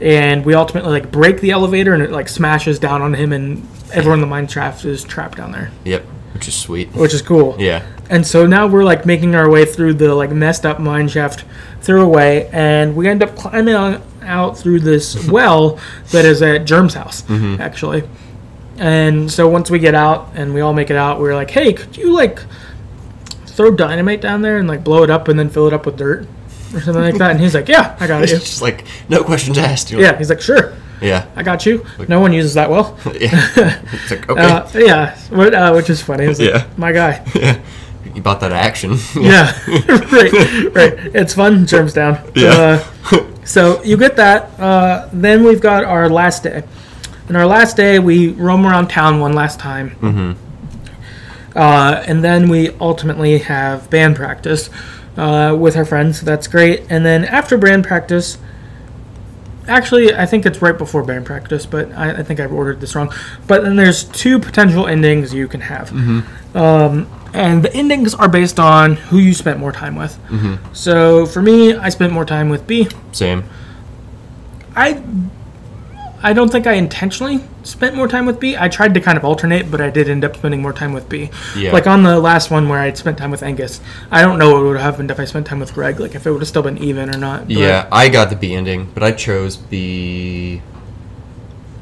[0.00, 3.66] And we ultimately like break the elevator and it like smashes down on him and
[3.92, 6.04] everyone in the mine shaft is trapped down there, Yep.
[6.34, 6.88] Which is sweet.
[6.92, 7.56] which is cool.
[7.58, 7.84] Yeah.
[8.10, 11.44] And so now we're like making our way through the like messed up mine shaft
[11.80, 15.80] through a way, and we end up climbing on, out through this well
[16.12, 17.60] that is at Germ's house, mm-hmm.
[17.60, 18.04] actually.
[18.76, 21.72] And so once we get out and we all make it out, we're like, hey,
[21.72, 22.40] could you like
[23.46, 25.96] throw dynamite down there and like blow it up and then fill it up with
[25.96, 26.28] dirt
[26.74, 27.30] or something like that?
[27.32, 28.38] And he's like, yeah, I got It's you.
[28.38, 29.90] just like no questions asked.
[29.90, 31.26] You're Yeah, he's like, sure, yeah.
[31.36, 31.84] I got you.
[32.08, 32.98] No one uses that well.
[33.20, 33.80] yeah.
[33.92, 34.40] It's like okay.
[34.42, 36.24] Uh, yeah, what, uh, which is funny.
[36.24, 36.66] It's like, Yeah.
[36.76, 37.24] my guy.
[37.34, 37.60] yeah.
[38.14, 38.96] You bought that action.
[39.14, 40.94] Yeah, right, right.
[41.14, 42.18] It's fun, germs down.
[42.34, 42.82] Yeah.
[43.12, 44.58] Uh, so you get that.
[44.58, 46.62] Uh, then we've got our last day.
[47.28, 49.90] And our last day, we roam around town one last time.
[50.00, 50.32] Mm-hmm.
[51.56, 54.70] Uh, and then we ultimately have band practice
[55.18, 56.22] uh, with our friends.
[56.22, 56.84] That's great.
[56.88, 58.38] And then after band practice,
[59.66, 62.94] actually, I think it's right before band practice, but I, I think I've ordered this
[62.94, 63.12] wrong.
[63.46, 65.92] But then there's two potential endings you can have.
[66.56, 70.18] Um, and the endings are based on who you spent more time with.
[70.72, 72.88] So for me, I spent more time with Bea.
[73.12, 73.44] Same.
[74.74, 75.02] I
[76.20, 78.56] I don't think I intentionally spent more time with Bea.
[78.56, 81.08] I tried to kind of alternate, but I did end up spending more time with
[81.08, 81.30] Bea.
[81.56, 81.72] Yeah.
[81.72, 84.62] Like on the last one where I spent time with Angus, I don't know what
[84.64, 86.00] would have happened if I spent time with Greg.
[86.00, 87.48] Like if it would have still been even or not.
[87.48, 90.60] Yeah, I got the Bea ending, but I chose Bea.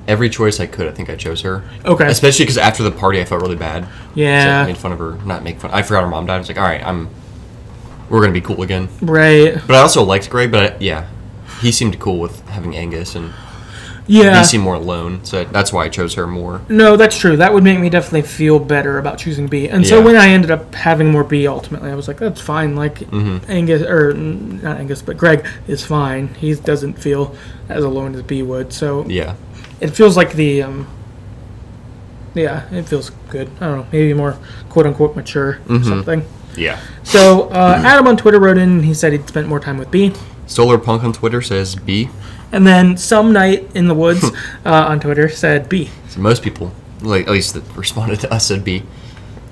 [0.06, 1.64] Every choice I could, I think I chose her.
[1.84, 2.06] Okay.
[2.06, 3.84] Especially because after the party, I felt really bad.
[3.84, 4.66] So I Yeah.
[4.66, 5.18] made fun of her.
[5.24, 5.70] Not make fun.
[5.72, 6.36] I forgot her mom died.
[6.36, 7.08] I was like, all right, I'm.
[8.08, 8.88] We're gonna be cool again.
[9.00, 9.54] Right.
[9.66, 10.52] But I also liked Greg.
[10.52, 11.06] But I, yeah,
[11.60, 13.32] he seemed cool with having Angus and
[14.08, 14.42] Yeah.
[14.42, 16.60] Seemed more alone, so that's why I chose her more.
[16.68, 17.36] No, that's true.
[17.36, 19.68] That would make me definitely feel better about choosing Bea.
[19.68, 20.04] And so Yeah.
[20.04, 22.76] when I ended up having more Bea, ultimately, I was like, that's fine.
[22.76, 23.50] Like Mm-hmm.
[23.50, 26.28] Angus, or not Angus, but Greg is fine.
[26.38, 27.34] He doesn't feel
[27.68, 28.72] as alone as Bea would.
[28.72, 29.34] So Yeah.
[29.80, 30.86] it feels like the, um,
[32.34, 33.48] yeah, it feels good.
[33.60, 34.36] I don't know, maybe more
[34.68, 35.88] quote unquote mature or Mm-hmm.
[35.88, 36.24] something.
[36.56, 36.78] Yeah.
[37.02, 38.82] So uh, Adam on Twitter wrote in.
[38.82, 40.12] He said he'd spent more time with Bea.
[40.46, 42.08] Solar Punk on Twitter says Bea.
[42.52, 44.24] And then some night in the woods
[44.64, 45.90] uh, on Twitter said Bea.
[46.08, 46.72] So most people,
[47.02, 48.82] like at least that responded to us, said Bea.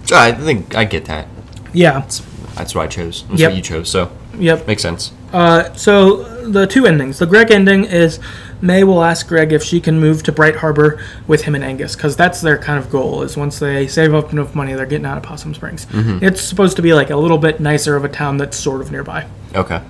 [0.04, 1.26] So I think I get that.
[1.72, 2.00] Yeah.
[2.00, 2.20] That's,
[2.54, 3.24] that's what I chose.
[3.28, 3.50] That's Yep.
[3.50, 3.88] what you chose.
[3.90, 4.66] So Yep.
[4.66, 5.12] makes sense.
[5.32, 7.18] Uh, so the two endings.
[7.18, 8.20] The Greg ending is
[8.60, 11.96] Mae will ask Greg if she can move to Bright Harbor with him and Angus
[11.96, 13.22] because that's their kind of goal.
[13.22, 15.86] Is once they save up enough money, they're getting out of Possum Springs.
[15.92, 18.92] It's supposed to be like a little bit nicer of a town that's sort of
[18.92, 19.26] nearby.
[19.54, 19.80] Okay.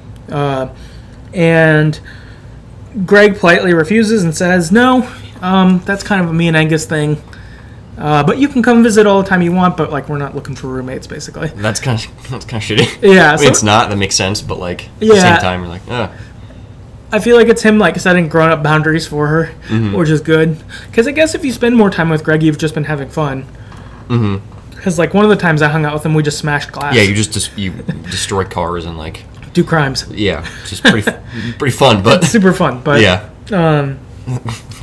[1.35, 2.01] And
[3.07, 5.09] Greg politely refuses and says, "No,
[5.42, 7.20] um, that's kind of a me and Angus thing."
[7.97, 10.34] Uh, but you can come visit all the time you want, but like we're not
[10.34, 11.49] looking for roommates, basically.
[11.57, 13.03] That's kind of that's kind of shitty.
[13.14, 13.90] Yeah, I mean, so- it's not.
[13.90, 15.34] That makes sense, but like at the Yeah.
[15.34, 16.11] same time, you're like, ah,
[17.12, 19.95] I feel like it's him like setting grown up boundaries for her, Mm-hmm.
[19.97, 20.57] which is good.
[20.90, 23.45] Because I guess if you spend more time with Greg, you've just been having fun.
[24.09, 24.36] mm-hmm.
[24.74, 26.95] Because like one of the times I hung out with him, we just smashed glass.
[26.95, 27.70] Yeah, you just just you
[28.11, 29.22] destroy cars and like
[29.55, 30.07] do crimes.
[30.11, 31.11] yeah, it's just pretty
[31.59, 33.99] pretty fun, but Super fun, but yeah, Um,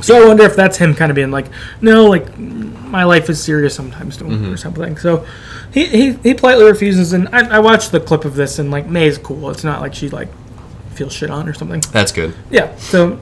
[0.02, 1.46] so I wonder if that's him kind of being like,
[1.80, 4.52] no, like my life is serious sometimes, don't Mm-hmm.
[4.52, 4.96] or something.
[4.98, 5.24] So
[5.72, 8.86] he, he he politely refuses, and I, I watched the clip of this, and like
[8.86, 9.48] Mae's cool.
[9.50, 10.28] It's not like she like
[10.90, 11.80] feels shit on or something.
[11.92, 12.34] that's good.
[12.50, 13.18] Yeah, so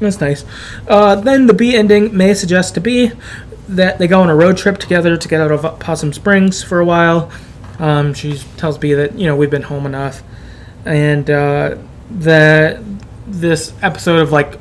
[0.00, 0.44] that's nice.
[0.88, 3.12] Uh, then the Bea ending, Mae suggests to Bea
[3.68, 6.80] that they go on a road trip together to get out of Possum Springs for
[6.80, 7.30] a while.
[7.78, 10.22] Um, she tells Bea that you know we've been home enough,
[10.84, 11.76] and uh,
[12.10, 12.80] that
[13.26, 14.58] this episode of like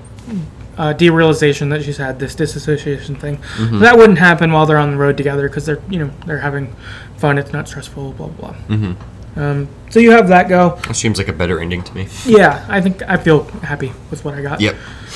[0.78, 3.40] uh, derealization that she's had, this disassociation thing,
[3.80, 6.76] that wouldn't happen while they're on the road together because they're you know they're having
[7.18, 7.38] fun.
[7.38, 8.14] It's not stressful.
[8.14, 8.52] Blah blah.
[8.52, 8.78] blah.
[8.78, 8.96] Mhm.
[9.34, 10.78] Um, so you have that go.
[10.90, 12.08] It seems like a better ending to me.
[12.26, 14.60] Yeah, I think I feel happy with what I got.
[14.60, 14.76] Yep.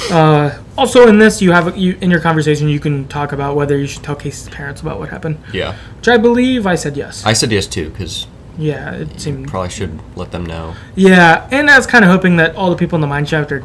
[0.10, 3.78] Uh, also, in this, you have you in your conversation, you can talk about whether
[3.78, 5.76] you should tell Casey's parents about what happened, Yeah.
[5.98, 7.26] which I believe I said yes.
[7.26, 8.28] I said yes too because
[8.58, 9.48] yeah, it seemed.
[9.48, 10.76] probably should let them know.
[10.96, 13.52] Yeah, and I was kind of hoping that all the people in the mine shaft
[13.52, 13.64] are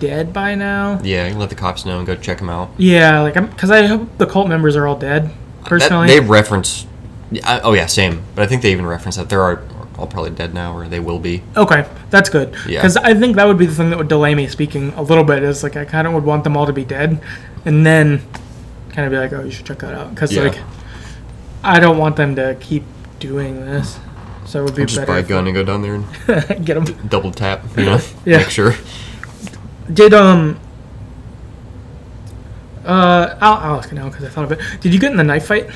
[0.00, 1.00] dead by now.
[1.02, 2.70] Yeah, you let the cops know and go check them out.
[2.78, 5.26] Yeah, like I'm because I hope the cult members are all dead.
[5.26, 6.86] That- Personally, they reference.
[7.44, 8.22] I- Oh yeah, same.
[8.34, 9.62] But I think they even reference that there are
[9.98, 11.42] all probably dead now, or they will be.
[11.56, 12.52] okay, that's good.
[12.68, 12.80] Yeah.
[12.80, 15.24] Because I think that would be the thing that would delay me speaking a little
[15.24, 15.42] bit.
[15.42, 17.20] Is like I kind of would want them all to be dead,
[17.64, 18.20] and then
[18.90, 20.10] kind of be like, oh, you should check that out.
[20.10, 20.42] Because Yeah.
[20.42, 20.58] like
[21.62, 22.84] I don't want them to keep
[23.20, 23.98] doing this.
[24.46, 26.06] So it would be Just better buy a if- gun and go down there and
[26.66, 27.08] get them.
[27.08, 27.64] double tap.
[27.76, 28.38] You know, Yeah.
[28.38, 28.74] make sure.
[29.92, 30.58] Did um
[32.84, 34.60] uh I'll, I'll ask it now because I thought of it.
[34.80, 35.70] Did you get in the knife fight?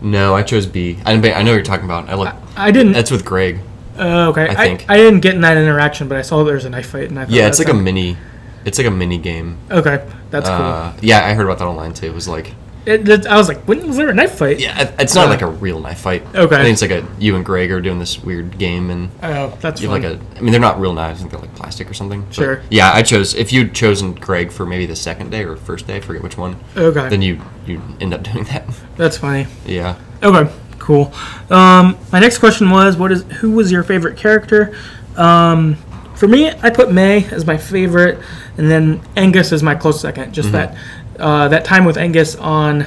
[0.00, 0.98] No, I chose Bea.
[1.06, 2.08] I, I know what you're talking about.
[2.10, 2.34] I like.
[2.56, 2.92] I didn't.
[2.92, 3.60] That's with Greg.
[3.98, 4.84] Uh, okay, I, think.
[4.88, 7.18] I didn't get in that interaction, but I saw there was a knife fight, and
[7.18, 8.16] I thought Yeah, it's like a mini.
[8.64, 9.56] It's like a mini game.
[9.70, 10.06] okay.
[10.30, 10.56] That's cool.
[10.56, 12.06] Uh, yeah, I heard about that online too.
[12.06, 12.54] It was like.
[12.86, 14.60] It, it- I was like, when was there a knife fight?
[14.60, 16.22] yeah, it- it's not Uh, like a real knife fight.
[16.34, 16.56] Okay.
[16.56, 19.56] I think it's like a you and Greg are doing this weird game, and Oh,
[19.60, 20.18] that's you like a.
[20.36, 21.18] I mean, they're not real knives.
[21.18, 22.22] I think they're like plastic or something.
[22.22, 22.62] But Sure.
[22.70, 23.34] yeah, I chose.
[23.34, 26.36] If you'd chosen Greg for maybe the second day or first day, I forget which
[26.36, 26.56] one.
[26.76, 27.08] okay.
[27.08, 28.64] Then you you end up doing that.
[28.96, 29.46] that's funny.
[29.66, 29.94] yeah.
[30.22, 31.12] Okay, cool.
[31.50, 34.74] Um, my next question was, what is who was your favorite character?
[35.16, 35.76] Um,
[36.14, 38.18] for me, I put Mae as my favorite,
[38.56, 40.32] and then Angus as my close second.
[40.32, 40.76] Just that
[41.18, 42.86] uh, that time with Angus on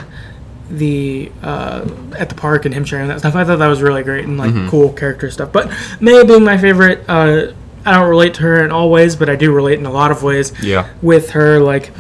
[0.70, 3.36] the uh, at the park and him sharing that stuff.
[3.36, 5.52] I thought that was really great and like cool character stuff.
[5.52, 5.72] But
[6.02, 7.54] Mae being my favorite, uh,
[7.86, 10.12] I don't relate to her in all ways, but I do relate in a lot
[10.12, 10.90] of ways Yeah.
[11.02, 11.92] with her like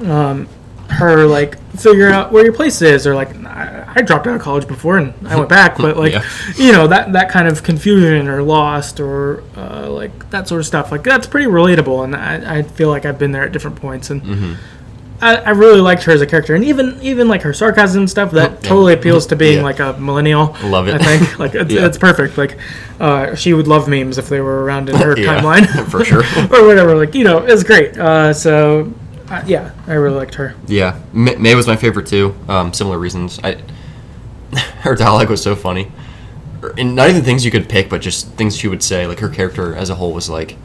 [0.00, 0.48] um,
[0.90, 4.40] her like figure out where your place is or like I, I dropped out of
[4.42, 6.22] college before and I went back but like Yeah.
[6.56, 10.66] you know that that kind of confusion or lost or uh, like that sort of
[10.66, 13.76] stuff like that's pretty relatable and I, I feel like I've been there at different
[13.76, 14.54] points and Mm-hmm.
[15.24, 18.10] I, I really liked her as a character and even even like her sarcasm and
[18.10, 18.68] stuff that yeah.
[18.68, 19.62] totally appeals to being Yeah.
[19.64, 20.94] like a millennial Love it.
[21.00, 21.86] I think like it's, Yeah.
[21.86, 22.58] it's perfect like
[23.00, 26.22] uh, she would love memes if they were around in her timeline for sure.
[26.52, 28.92] or whatever like you know it's great uh, so
[29.30, 32.34] uh, yeah I really liked her Yeah, Mae, Mae was my favorite too.
[32.48, 33.40] Um, similar reasons.
[33.42, 33.56] I
[34.82, 35.90] her dialogue was so funny,
[36.78, 39.06] and not even things you could pick, but just things she would say.
[39.06, 40.56] Like her character as a whole was like,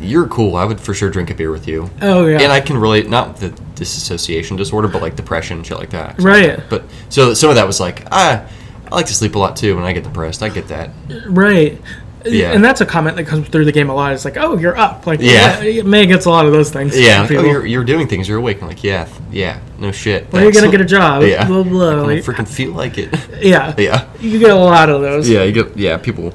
[0.00, 0.56] "You're cool.
[0.56, 3.08] I would for sure drink a beer with you." oh yeah And I can relate
[3.08, 6.18] not the disassociation disorder, but like depression, shit like that.
[6.20, 6.60] Right.
[6.68, 8.44] But so some of that was like, ah,
[8.90, 10.42] I like to sleep a lot too when I get depressed.
[10.42, 10.90] I get that.
[11.28, 11.80] Right.
[12.26, 12.52] Yeah.
[12.52, 14.12] And that's a comment that comes through the game a lot.
[14.12, 15.06] It's like, oh, you're up.
[15.06, 15.62] Like, Yeah.
[15.62, 16.98] yeah, Mae gets a lot of those things.
[16.98, 18.28] Yeah, like, oh, you're, you're doing things.
[18.28, 18.60] You're awake.
[18.60, 20.26] I'm like, yeah, yeah, no shit.
[20.34, 21.22] Are you're gonna get a job?
[21.22, 23.08] Yeah, Blah, blah, Like, when I like- freaking feel like it.
[23.40, 23.74] yeah.
[23.78, 25.30] yeah, You get a lot of those.
[25.30, 25.44] yeah.
[25.44, 25.96] You get yeah.
[25.96, 26.34] People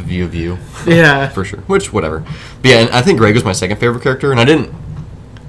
[0.00, 1.28] view of you Yeah.
[1.34, 1.60] for sure.
[1.60, 2.20] Which whatever.
[2.62, 4.72] But yeah, and I think Greg was my second favorite character, and I didn't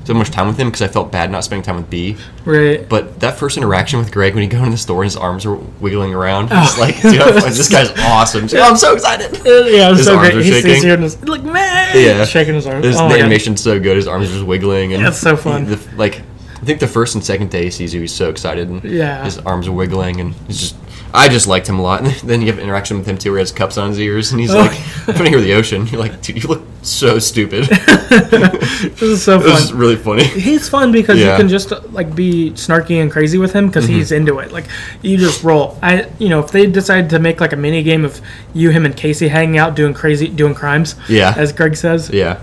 [0.03, 2.17] spend much time with him because I felt bad not spending time with Bea.
[2.43, 2.87] Right.
[2.89, 5.45] But that first interaction with Greg when he go in the store and his arms
[5.45, 6.61] are wiggling around, Oh.
[6.61, 7.21] it's like, dude,
[7.53, 8.41] this guy's awesome.
[8.43, 9.31] Like, oh, I'm so excited.
[9.45, 10.35] Yeah, it His so arms great.
[10.41, 10.87] are He sees shaking.
[10.89, 12.85] you and is like, man, Yeah, shaking his arms.
[12.85, 13.19] His, oh, the God.
[13.21, 13.95] animation's so good.
[13.95, 15.65] His arms are just wiggling, and That's so fun.
[15.67, 16.21] the- like,
[16.61, 18.67] I think the first and second day he sees you, he's so excited.
[18.69, 19.23] And Yeah.
[19.23, 20.75] his arms are wiggling, and he's just.
[21.15, 22.01] I just liked him a lot.
[22.03, 24.31] And then you have interaction with him too, where he has cups on his ears,
[24.31, 24.59] and he's Oh.
[24.59, 27.67] like, "I'm putting over the ocean." You're like, "Dude, you look so stupid."
[28.13, 29.77] This is so was fun.
[29.77, 30.23] really funny.
[30.25, 31.31] He's fun because Yeah.
[31.31, 33.95] you can just like be snarky and crazy with him because mm-hmm.
[33.95, 34.51] he's into it.
[34.51, 34.65] Like
[35.01, 35.77] you just roll.
[35.81, 38.19] I, you know, if they decide to make like a mini game of
[38.53, 41.33] you, him, and Casey hanging out doing crazy, doing crimes, Yeah.
[41.37, 42.39] as Greg says, Yeah,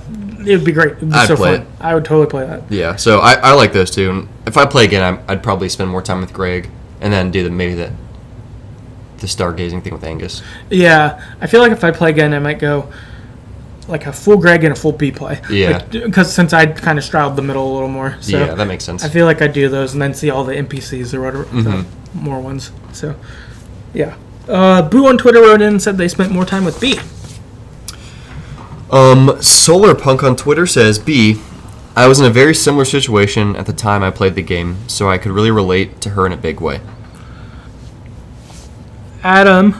[0.47, 0.93] it would be great.
[0.97, 1.67] It'd be I'd so play fun.
[1.67, 1.67] it.
[1.81, 2.63] I would totally play that.
[2.71, 2.97] yeah.
[2.97, 4.11] So I, I like those two.
[4.11, 6.69] And if I play again, I'm, I'd probably spend more time with Greg,
[7.01, 7.93] and then do the maybe the
[9.21, 10.43] the stargazing thing with Angus.
[10.71, 12.91] Yeah, I feel like if I play again, I might go
[13.89, 15.41] like a full Greg and a full Bea play.
[15.51, 15.85] Yeah.
[15.87, 18.85] because since I kind of straddled the middle a little more, so yeah, that makes
[18.85, 19.05] sense.
[19.05, 21.71] I feel like I do those and then see all the NPCs or whatever, the
[21.71, 22.25] Mm-hmm.
[22.25, 22.71] more ones.
[22.93, 23.17] So,
[23.95, 24.17] yeah.
[24.49, 26.99] Uh, Boo on Twitter wrote in and said they spent more time with Bea.
[28.91, 31.41] Um, Solar Punk on Twitter says, B,
[31.95, 35.09] I was in a very similar situation at the time I played the game, so
[35.09, 36.81] I could really relate to her in a big way.
[39.23, 39.75] Adam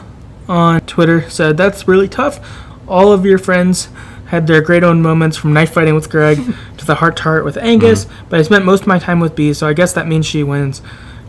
[0.47, 2.39] on Twitter said that's really tough.
[2.87, 3.89] All of your friends
[4.27, 6.37] had their great own moments from knife fighting with Greg
[6.77, 8.25] to the heart to heart with Angus, Mm-hmm.
[8.29, 10.43] but I spent most of my time with Bea, so I guess that means she
[10.43, 10.81] wins.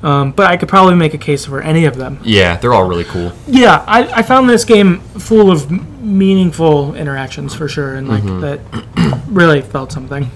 [0.02, 2.18] Um, but I could probably make a case for any of them.
[2.24, 3.32] Yeah, they're all really cool.
[3.46, 5.70] Yeah, I, I found this game full of
[6.02, 8.40] meaningful interactions for sure, and like Mm-hmm.
[8.40, 10.28] that really felt something.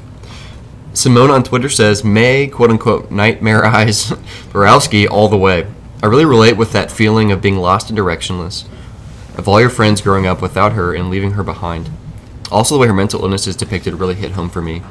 [0.94, 4.12] Simone on Twitter says, Mae, quote unquote, nightmare eyes,
[4.52, 5.66] Borowski all the way.
[6.06, 8.64] I really relate with that feeling of being lost and directionless,
[9.36, 11.90] of all your friends growing up without her and leaving her behind.
[12.48, 14.82] Also, the way her mental illness is depicted really hit home for me.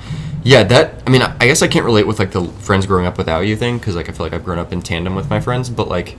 [0.44, 3.18] Yeah, that, I mean, I guess I can't relate with like the friends growing up
[3.18, 5.40] without you thing, because like I feel like I've grown up in tandem with my
[5.40, 6.18] friends, but like,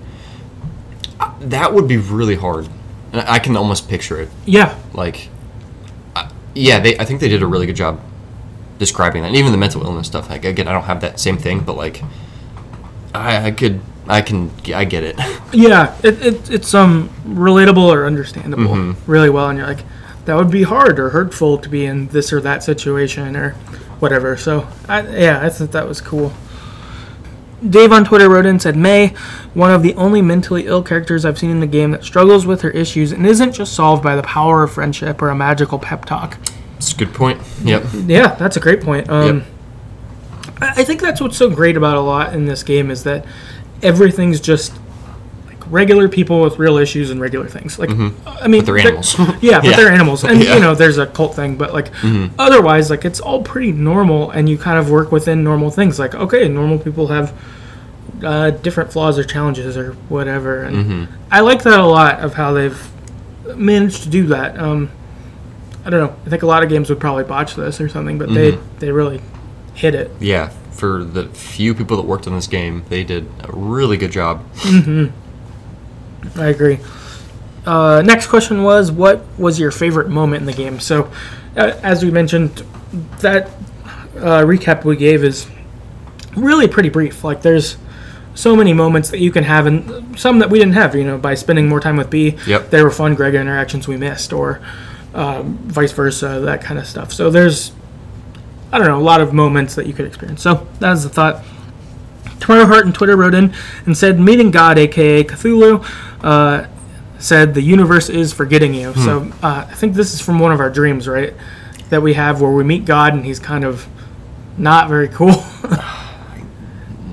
[1.41, 2.67] that would be really hard.
[3.13, 4.31] And I can almost picture it.
[4.47, 5.29] Yeah, Like,
[6.17, 8.01] I- yeah, they, I think they did a really good job
[8.79, 9.29] describing that.
[9.29, 10.31] And even the mental illness stuff.
[10.31, 12.03] Like, again, I don't have that same thing, but like,
[13.15, 15.17] I, I could, I can, I get it.
[15.53, 19.11] yeah, it, it, it's um relatable or understandable Mm-hmm.
[19.11, 19.85] really well, and you're like,
[20.27, 23.51] that would be hard or hurtful to be in this or that situation or
[24.01, 24.37] whatever.
[24.37, 26.33] So, I, yeah, I thought that was cool.
[27.69, 29.09] Dave on Twitter wrote in and said, Mae,
[29.55, 32.61] one of the only mentally ill characters I've seen in the game that struggles with
[32.63, 36.05] her issues and isn't just solved by the power of friendship or a magical pep
[36.05, 36.37] talk.
[36.77, 37.41] It's a good point.
[37.63, 37.85] Yep.
[38.07, 39.09] Yeah, that's a great point.
[39.09, 39.47] Um, Yep.
[40.61, 43.25] I think that's what's so great about a lot in this game is that
[43.83, 44.73] everything's just
[45.47, 47.79] like regular people with real issues and regular things.
[47.79, 48.51] Like, I mean, Mm-hmm.
[48.59, 49.19] But they're animals.
[49.43, 49.77] yeah, but Yeah.
[49.77, 50.47] they're animals, and Yeah.
[50.47, 50.55] Mm-hmm.
[50.55, 51.91] you know, there's a cult thing, but like
[52.39, 55.99] otherwise, like it's all pretty normal, and you kind of work within normal things.
[55.99, 57.33] Like, okay, normal people have
[58.25, 61.15] uh, different flaws or challenges or whatever, and Mm-hmm.
[61.31, 62.81] I like that a lot of how they've
[63.57, 64.59] managed to do that.
[64.59, 64.91] Um,
[65.85, 66.17] I don't know.
[66.27, 68.79] I think a lot of games would probably botch this or something, but they Mm-hmm.
[68.79, 69.21] they really
[69.75, 70.11] hit it.
[70.21, 70.51] Yeah.
[70.77, 74.45] For the few people that worked on this game, they did a really good job.
[76.37, 76.79] I agree.
[77.65, 80.79] Uh, next question was, what was your favorite moment in the game?
[80.81, 81.11] So,
[81.57, 82.63] uh, as we mentioned,
[83.21, 83.49] that
[84.17, 85.47] uh, recap we gave is
[86.37, 87.25] really pretty brief.
[87.25, 87.77] Like, there's
[88.35, 90.95] so many moments that you can have, and some that we didn't have.
[90.95, 92.71] You know, by spending more time with Bea, Yep.
[92.71, 94.61] there were fun Greg interactions we missed, or
[95.15, 97.13] um, vice versa, that kind of stuff.
[97.13, 97.73] So there's,
[98.77, 100.43] I don't know, a lot of moments that you could experience.
[100.43, 101.43] So that was the thought.
[102.41, 103.55] Tomorrow Heart on Twitter wrote in
[103.87, 105.83] and said, meeting God, aka Cthulhu,
[106.23, 106.67] uh,
[107.19, 108.93] said the universe is forgetting you.
[108.93, 111.33] So uh, I think this is from one of our dreams, right?
[111.89, 113.89] That we have where we meet God and he's kind of
[114.59, 115.33] not very cool.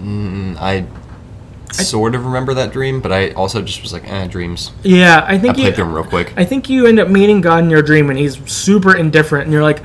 [0.04, 0.86] Mm, I
[1.72, 4.72] sort of remember that dream, but I also just was like, eh, dreams.
[4.84, 6.34] yeah, I I think played you, them real quick.
[6.36, 9.54] I think you end up meeting God in your dream and he's super indifferent and
[9.54, 9.82] you're like,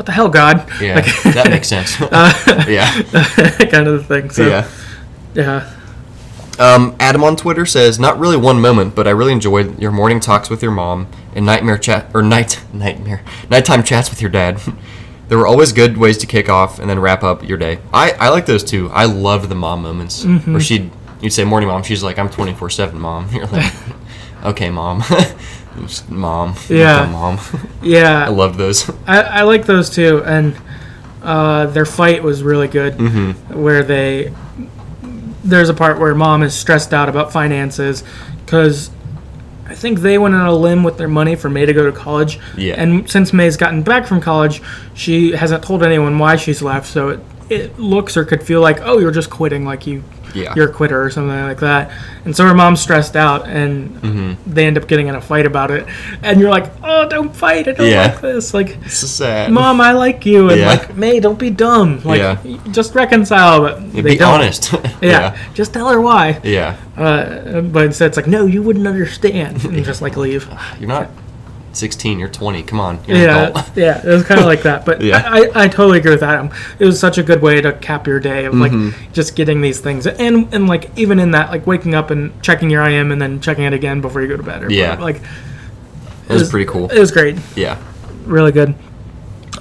[0.00, 0.66] what the hell, God?
[0.80, 2.00] Yeah, Like, that makes sense.
[2.00, 2.90] yeah,
[3.70, 4.30] kind of the thing.
[4.30, 4.66] So, yeah.
[5.34, 5.70] yeah.
[6.58, 10.18] Um, Adam on Twitter says, "Not really one moment, but I really enjoyed your morning
[10.18, 14.58] talks with your mom and nightmare chat or night nightmare nighttime chats with your dad.
[15.28, 17.78] there were always good ways to kick off and then wrap up your day.
[17.92, 18.88] I I like those too.
[18.94, 20.90] I loved the mom moments where she'd
[21.20, 21.82] you'd say morning mom.
[21.82, 23.28] She's like, I'm 24 seven mom.
[23.34, 23.70] You're like,
[24.44, 25.02] okay mom.
[26.08, 26.54] Mom.
[26.68, 27.08] Yeah.
[27.10, 27.38] Mom.
[27.82, 28.90] Yeah, I love those.
[29.06, 30.56] I, I like those too, and
[31.22, 32.94] uh, their fight was really good.
[32.94, 33.60] Mm-hmm.
[33.62, 34.34] Where they,
[35.42, 38.04] there's a part where mom is stressed out about finances
[38.44, 38.90] because
[39.70, 41.96] I think they went on a limb with their money for Mae to go to
[41.96, 42.40] college.
[42.56, 42.74] Yeah.
[42.76, 44.60] And since Mae's gotten back from college,
[44.94, 46.88] she hasn't told anyone why she's left.
[46.88, 50.02] So it, it looks or could feel like, oh, you're just quitting, like you,
[50.34, 50.54] Yeah.
[50.54, 51.90] you're a quitter or something like that.
[52.24, 54.52] And so her mom's stressed out, and Mm-hmm.
[54.52, 55.86] they end up getting in a fight about it.
[56.22, 57.68] And you're like, oh, don't fight!
[57.68, 58.06] I don't Yeah.
[58.12, 58.52] like this.
[58.54, 59.50] Like, It's sad.
[59.52, 60.68] Mom, I like you, and Yeah.
[60.68, 62.00] like Mae, don't be dumb.
[62.04, 62.36] Like, Yeah.
[62.70, 64.34] just reconcile, but Yeah, be don't.
[64.34, 64.74] honest.
[65.00, 65.36] Yeah.
[65.54, 66.38] just tell her why.
[66.42, 66.76] Yeah.
[66.96, 70.46] Uh, but instead, it's like, no, you wouldn't understand, and just like leave.
[70.78, 71.08] You're not
[71.72, 72.18] 16.
[72.18, 72.62] You're 20.
[72.64, 72.98] Come on.
[73.06, 74.84] Yeah, yeah, it was kind of like that.
[74.84, 75.22] But Yeah.
[75.26, 76.50] I, I, I totally agree with Adam.
[76.78, 79.12] It was such a good way to cap your day of like Mm-hmm.
[79.12, 82.70] just getting these things, and and like even in that, like waking up and checking
[82.70, 84.62] your IM and then checking it again before you go to bed.
[84.64, 84.96] Or Yeah.
[85.00, 85.16] like
[86.28, 86.90] It was pretty cool.
[86.90, 87.36] it was great.
[87.56, 87.78] Yeah.
[88.24, 88.74] really good.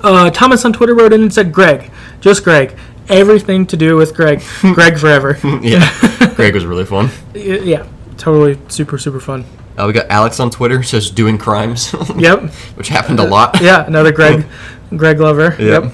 [0.02, 1.92] Uh, Thomas on Twitter wrote in and said, "Greg,
[2.22, 2.78] just Greg,
[3.10, 5.90] everything to do with Greg, Greg forever." Yeah.
[6.36, 7.10] Greg was really fun.
[7.34, 7.86] Yeah,
[8.18, 9.44] totally super super fun.
[9.80, 11.94] Uh, we got Alex on Twitter says doing crimes.
[12.18, 13.62] Yep, Which happened a lot.
[13.62, 14.46] yeah, another Greg,
[14.96, 15.56] Greg lover.
[15.58, 15.84] Yep.
[15.84, 15.94] Yep.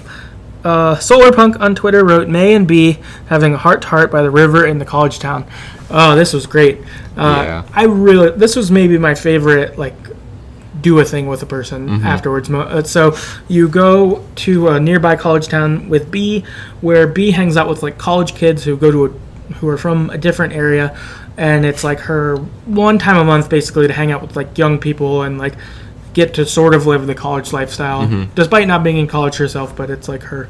[0.63, 4.31] Uh, Solarpunk on Twitter wrote Mae and Bea having a heart to heart by the
[4.31, 5.45] river in the college town.
[5.91, 6.79] Oh, this was great.
[7.15, 7.63] Uh, Yeah.
[7.71, 9.93] I really this was maybe my favorite like
[10.81, 12.05] do a thing with a person Mm-hmm.
[12.07, 12.49] afterwards.
[12.49, 13.15] Uh, So
[13.47, 16.43] you go to a nearby college town with Bea,
[16.81, 19.09] where Bea hangs out with like college kids who go to a,
[19.59, 20.97] who are from a different area,
[21.37, 24.77] and it's like her one time a month basically to hang out with like young
[24.79, 25.53] people and like
[26.13, 28.33] get to sort of live the college lifestyle, Mm-hmm.
[28.35, 29.75] despite not being in college herself.
[29.75, 30.47] But it's like her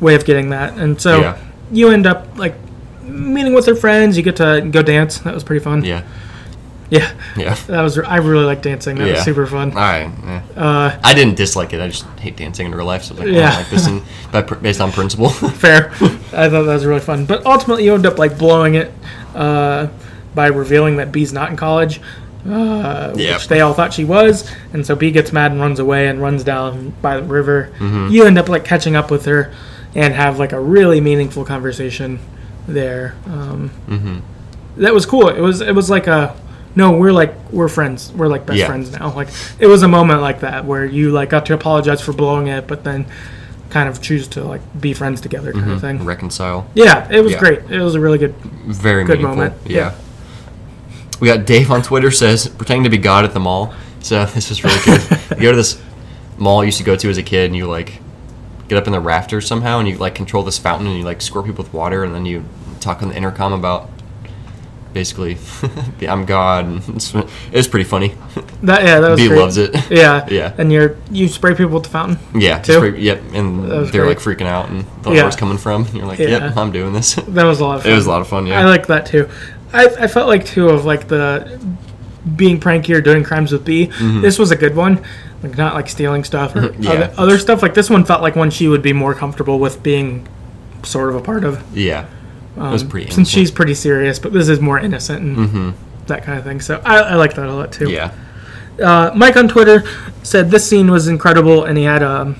[0.00, 1.38] way of getting that, and so Yeah.
[1.72, 2.54] you end up like
[3.02, 4.16] meeting with her friends.
[4.16, 5.18] You get to go dance.
[5.18, 5.84] That was pretty fun.
[5.84, 6.02] Yeah.
[6.90, 7.12] yeah.
[7.36, 7.54] Yeah.
[7.68, 8.96] That was I really like dancing.
[8.96, 9.12] That Yeah.
[9.14, 9.70] was super fun.
[9.70, 10.10] All right.
[10.26, 10.40] eh.
[10.60, 11.80] Uh, I didn't dislike it.
[11.80, 13.04] I just hate dancing in real life.
[13.04, 13.48] So I was like, I Yeah.
[13.50, 14.02] don't like this in,
[14.32, 15.30] by, based on principle.
[15.30, 15.90] fair.
[16.32, 17.24] I thought that was really fun.
[17.26, 18.92] But ultimately, you end up like blowing it
[19.34, 19.86] uh,
[20.34, 22.00] by revealing that Bea's not in college,
[22.48, 23.36] uh, Yep.
[23.38, 24.50] which they all thought she was.
[24.72, 27.70] And so Bea gets mad and runs away and runs down by the river.
[27.78, 28.08] Mm-hmm.
[28.10, 29.52] You end up like catching up with her
[29.94, 32.18] and have like a really meaningful conversation
[32.68, 33.14] there.
[33.26, 34.18] Um, Mm-hmm.
[34.76, 35.28] That was cool.
[35.28, 36.34] It was it was like a
[36.76, 38.12] no, we're like we're friends.
[38.12, 38.66] We're like best Yeah.
[38.68, 39.12] friends now.
[39.14, 39.28] Like
[39.58, 42.66] it was a moment like that where you like got to apologize for blowing it,
[42.68, 43.04] but then
[43.68, 46.04] kind of choose to like be friends together kind of thing.
[46.04, 46.68] Reconcile.
[46.74, 47.38] Yeah, it was Yeah.
[47.40, 47.58] great.
[47.70, 48.34] It was a really good.
[48.66, 49.36] Very Good meaningful.
[49.36, 49.54] moment.
[49.66, 49.76] Yeah.
[49.76, 49.94] Yeah.
[51.20, 53.74] We got Dave on Twitter says pretending to be God at the mall.
[54.00, 55.02] So this was really good.
[55.36, 55.80] you go to this
[56.38, 58.00] mall you used to go to as a kid, and you like
[58.68, 61.20] get up in the rafters somehow, and you like control this fountain, and you like
[61.20, 62.44] squirt people with water, and then you
[62.80, 63.90] talk on the intercom about
[64.94, 65.36] basically
[66.08, 66.64] I'm God.
[66.64, 68.14] And it's, it was pretty funny.
[68.62, 69.38] That yeah, that was Bea great.
[69.38, 69.74] loves it.
[69.90, 70.54] Yeah, Yeah.
[70.56, 72.18] And you're you spray people with the fountain.
[72.34, 72.78] Yeah, Too?
[72.80, 74.06] pretty, yep, and they're great.
[74.06, 75.22] like freaking out, and the Yeah.
[75.24, 75.86] where's coming from.
[75.92, 76.28] You're like, Yeah.
[76.28, 77.14] yep, I'm doing this.
[77.14, 77.92] That was a lot of fun.
[77.92, 78.46] it was a lot of fun.
[78.46, 79.28] Yeah, I like that too.
[79.72, 81.60] I, I felt like too of like the
[82.36, 83.86] being pranky or doing crimes with Bea.
[84.20, 85.02] This was a good one.
[85.42, 86.82] Like not like stealing stuff or Mm-hmm.
[86.82, 86.90] Yeah.
[86.90, 87.62] other, other stuff.
[87.62, 90.28] Like this one felt like one she would be more comfortable with being
[90.82, 91.62] sort of a part of.
[91.76, 92.06] yeah.
[92.56, 93.06] it was Um, pretty.
[93.06, 93.34] since innocent.
[93.38, 95.74] she's pretty serious, but this is more innocent and Mhm.
[96.08, 96.60] that kind of thing.
[96.60, 97.88] So I, I like that a lot too.
[97.90, 98.10] yeah,
[98.82, 99.84] Uh, Mike on Twitter
[100.22, 102.34] said this scene was incredible, and he had a,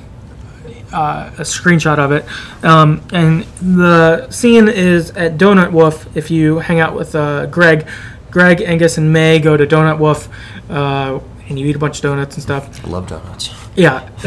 [0.93, 2.25] uh, a screenshot of it.
[2.65, 6.17] Um, and the scene is at Donut Wolf.
[6.17, 7.87] If you hang out with uh, Greg,
[8.31, 10.29] Greg, Angus, and Mae go to Donut Wolf,
[10.71, 12.85] uh, and you eat a bunch of donuts and stuff.
[12.85, 13.51] I love donuts.
[13.75, 14.09] Yeah,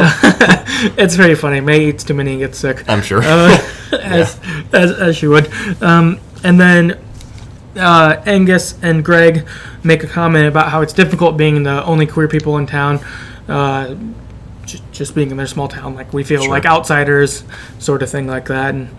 [0.97, 1.61] it's very funny.
[1.61, 3.21] Mae eats too many and gets sick I'm sure.
[3.23, 3.57] uh,
[3.93, 4.39] as,
[4.73, 5.51] as as she would.
[5.81, 6.99] Um, and then
[7.75, 9.47] uh, Angus and Greg
[9.83, 12.99] make a comment about how it's difficult being the only queer people in town.
[13.47, 13.95] Uh,
[14.91, 16.49] just being in their small town, like we feel Sure.
[16.49, 17.43] like outsiders,
[17.79, 18.73] sort of thing like that.
[18.75, 18.89] And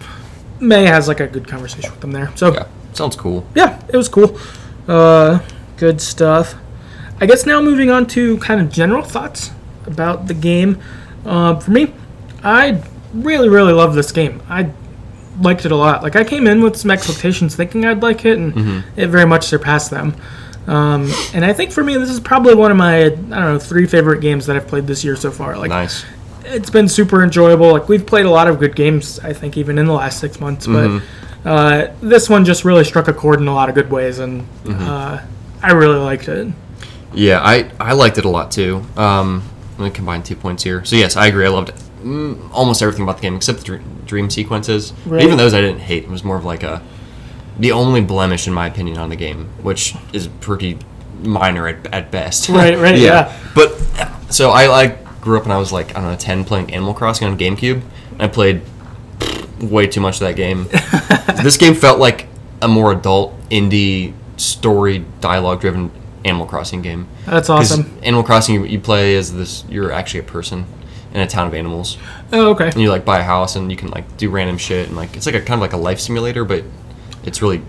[0.60, 2.30] Mae has like a good conversation with them there.
[2.36, 3.46] So yeah, sounds cool.
[3.54, 4.38] yeah, it was cool.
[4.88, 5.40] Uh,
[5.76, 6.54] good stuff.
[7.20, 9.50] I guess now moving on to kind of general thoughts
[9.86, 10.80] about the game.
[11.24, 11.92] Uh, for me,
[12.42, 12.82] I
[13.14, 14.42] really, really love this game.
[14.48, 14.70] I
[15.40, 16.02] liked it a lot.
[16.02, 19.00] Like I came in with some expectations, thinking I'd like it, and Mm-hmm.
[19.00, 20.14] it very much surpassed them.
[20.66, 23.58] Um, and I think for me, this is probably one of my I don't know
[23.58, 25.56] three favorite games that I've played this year so far.
[25.58, 26.04] Like Nice.
[26.44, 27.72] it's been super enjoyable.
[27.72, 30.40] Like we've played a lot of good games, I think, even in the last six
[30.40, 30.66] months.
[30.66, 31.02] But
[31.44, 34.46] uh, this one just really struck a chord in a lot of good ways, and
[34.66, 35.20] uh,
[35.62, 36.48] I really liked it.
[37.12, 38.82] Yeah, I, I liked it a lot too.
[38.96, 39.42] Um,
[39.78, 40.84] let me combine two points here.
[40.84, 41.44] So yes, I agree.
[41.44, 44.92] I loved mm, almost everything about the game except the dream sequences.
[45.06, 45.22] Right.
[45.22, 46.04] even those I didn't hate.
[46.04, 46.82] It was more of like a
[47.58, 50.78] the only blemish in my opinion on the game, which is pretty
[51.22, 52.48] minor at, at best.
[52.50, 53.32] Right, right, yeah.
[53.54, 53.70] But
[54.30, 56.94] so I like grew up and I was like I don't know ten playing Animal
[56.94, 57.80] Crossing on GameCube.
[58.12, 58.62] And I played
[59.60, 60.66] way too much of that game.
[61.42, 62.26] this game felt like
[62.60, 65.90] a more adult indie story dialogue driven
[66.24, 67.06] Animal Crossing game.
[67.26, 67.98] That's 'Cause awesome.
[68.02, 69.64] Animal Crossing, you, you play as this.
[69.68, 70.66] You're actually a person
[71.12, 71.96] in a town of animals,
[72.32, 72.66] Oh, okay.
[72.68, 75.16] and you like buy a house, and you can like do random shit, and like
[75.16, 76.64] it's like a kind of like a life simulator, but
[77.24, 77.62] it's really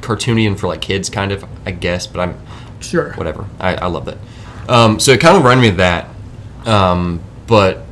[0.00, 2.06] cartoony and for like kids, kind of, I guess.
[2.06, 2.38] But I'm
[2.80, 3.12] Sure.
[3.14, 3.44] whatever.
[3.58, 4.18] I, I love that.
[4.68, 6.08] Um, so it kind of reminded me of that,
[6.66, 7.82] um, but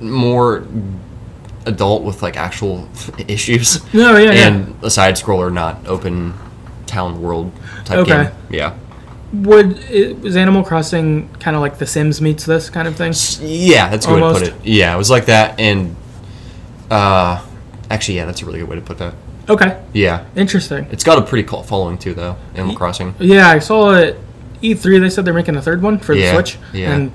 [0.00, 0.64] more
[1.66, 2.88] adult with like actual
[3.28, 3.82] issues.
[3.94, 4.46] No, yeah, yeah.
[4.48, 6.34] and a side scroller, not open
[6.86, 7.52] town world
[7.84, 8.24] type Okay.
[8.24, 8.32] game.
[8.50, 8.76] Yeah.
[9.32, 13.12] Would it, was Animal Crossing kind of like The Sims meets this kind of thing?
[13.40, 14.54] Yeah, that's a good way to put it.
[14.64, 15.94] Yeah, it was like that, and
[16.90, 17.44] uh,
[17.90, 19.14] actually, yeah, that's a really good way to put that.
[19.48, 20.86] Okay, Yeah, interesting.
[20.90, 22.36] it's got a pretty cult following too, though.
[22.54, 23.14] Animal Crossing.
[23.18, 24.18] Yeah, I saw it.
[24.62, 26.58] E3 they said they're making a third one for the Switch.
[26.72, 26.94] yeah.
[26.94, 27.12] And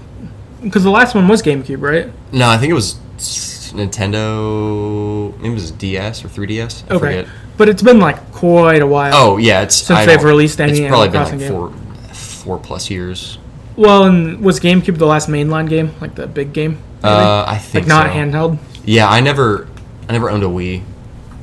[0.64, 2.10] because the last one was GameCube, right?
[2.32, 2.96] No, I think it was
[4.04, 5.36] Nintendo.
[5.38, 6.84] Maybe it was DS or 3DS.
[6.90, 7.00] I Okay.
[7.00, 7.28] forget.
[7.58, 9.12] But it's been like quite a while.
[9.14, 12.16] Oh yeah, it's Since I they've released any It's Animal probably been Crossing like four,
[12.16, 13.38] four plus years.
[13.76, 16.78] Well, and was GameCube the last mainline game, like the big game?
[17.04, 18.14] Uh, I think like not so.
[18.14, 18.58] handheld.
[18.86, 19.68] Yeah, I never,
[20.10, 20.82] I never owned a Wii,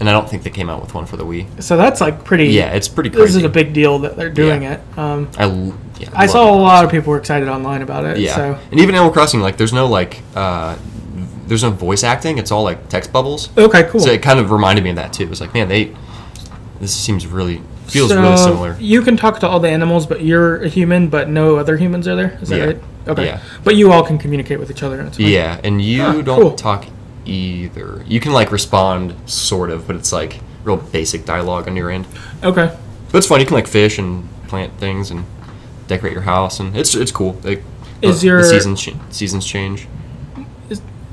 [0.01, 1.63] and I don't think they came out with one for the Wii.
[1.63, 2.47] So that's like pretty.
[2.49, 3.25] Yeah, it's pretty crazy.
[3.27, 4.75] This is a big deal that they're doing Yeah.
[4.75, 4.99] it.
[4.99, 8.19] Um, I l- yeah, I saw a lot of people were excited online about it.
[8.19, 10.77] Yeah, So and even Animal Crossing, like, there's no like, uh,
[11.47, 12.39] there's no voice acting.
[12.39, 13.51] It's all like text bubbles.
[13.59, 14.01] okay, cool.
[14.01, 15.25] So it kind of reminded me of that too.
[15.25, 15.95] It was like, man, they,
[16.81, 18.77] this seems really feels so really similar.
[18.79, 22.07] You can talk to all the animals, but you're a human, but no other humans
[22.09, 22.39] are there.
[22.41, 22.65] Is that Yeah.
[22.67, 22.79] right?
[23.09, 23.25] Okay.
[23.27, 23.41] Yeah.
[23.65, 25.01] But you all can communicate with each other.
[25.01, 25.19] And it's.
[25.19, 26.51] Yeah, and you Huh, don't cool.
[26.53, 26.87] talk
[27.31, 28.05] either.
[28.07, 32.07] You can like respond sort of, but it's like real basic dialogue on your end.
[32.43, 32.77] Okay.
[33.13, 33.41] But it's fun.
[33.41, 35.25] You can like fish and plant things and
[35.87, 37.41] decorate your house, and it's it's cool.
[37.45, 37.63] Like,
[38.03, 39.87] Is the, your- the seasons seasons change?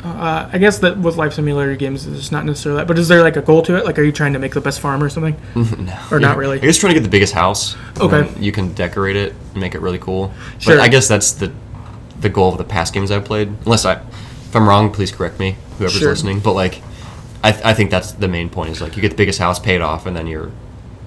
[0.03, 2.87] Uh, I guess that with life simulator games, it's not necessarily that.
[2.87, 3.83] But is there like a goal to it?
[3.83, 5.35] Like, are you trying to make the best farm or something?
[5.55, 6.57] no, Or not really?
[6.57, 7.75] I guess trying to get the biggest house.
[7.99, 8.29] Okay.
[8.39, 10.31] You can decorate it and make it really cool.
[10.59, 10.75] Sure.
[10.75, 11.51] But I guess that's the
[12.21, 13.47] the goal of the past games I've played.
[13.65, 14.01] Unless I,
[14.47, 16.09] if I'm wrong, please correct me, whoever's Sure.
[16.09, 16.39] listening.
[16.39, 16.81] But like,
[17.43, 18.71] I I think that's the main point.
[18.71, 20.51] Is like you get the biggest house paid off, and then you're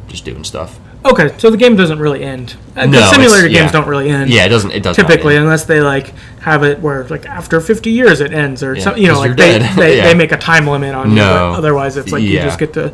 [0.09, 0.78] just doing stuff.
[1.03, 2.57] Okay, so the game doesn't really end.
[2.76, 3.72] Uh, No, simulator games yeah.
[3.72, 4.28] don't really end.
[4.28, 4.70] Yeah, it doesn't.
[4.72, 8.62] It does Typically, unless they like have it where like after 50 years it ends,
[8.62, 10.05] or Yeah, some, you know, like they, they, Yeah.
[10.09, 11.16] they make a time limit on you.
[11.16, 11.53] No.
[11.53, 12.93] But otherwise, it's like you just get to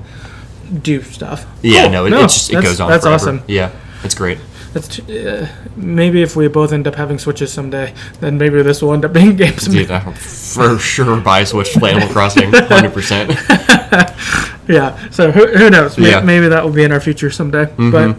[0.83, 1.47] do stuff.
[1.63, 1.91] Yeah, Cool.
[1.91, 2.89] no, it, it just it goes on.
[2.91, 3.15] That's forever.
[3.17, 3.43] awesome.
[3.49, 3.73] Yeah,
[4.05, 4.39] it's great.
[4.77, 8.83] That's t- uh, maybe if we both end up having switches someday, then maybe this
[8.83, 9.67] will end up being games.
[9.67, 13.33] Dude, would for sure buy a Switch to play Animal Crossing, hundred percent.
[14.69, 15.11] Yeah.
[15.11, 15.97] So who, who knows?
[15.97, 16.17] May- Yeah.
[16.19, 16.27] Mm-hmm.
[16.27, 17.67] Maybe that will be in our future someday.
[17.79, 18.17] But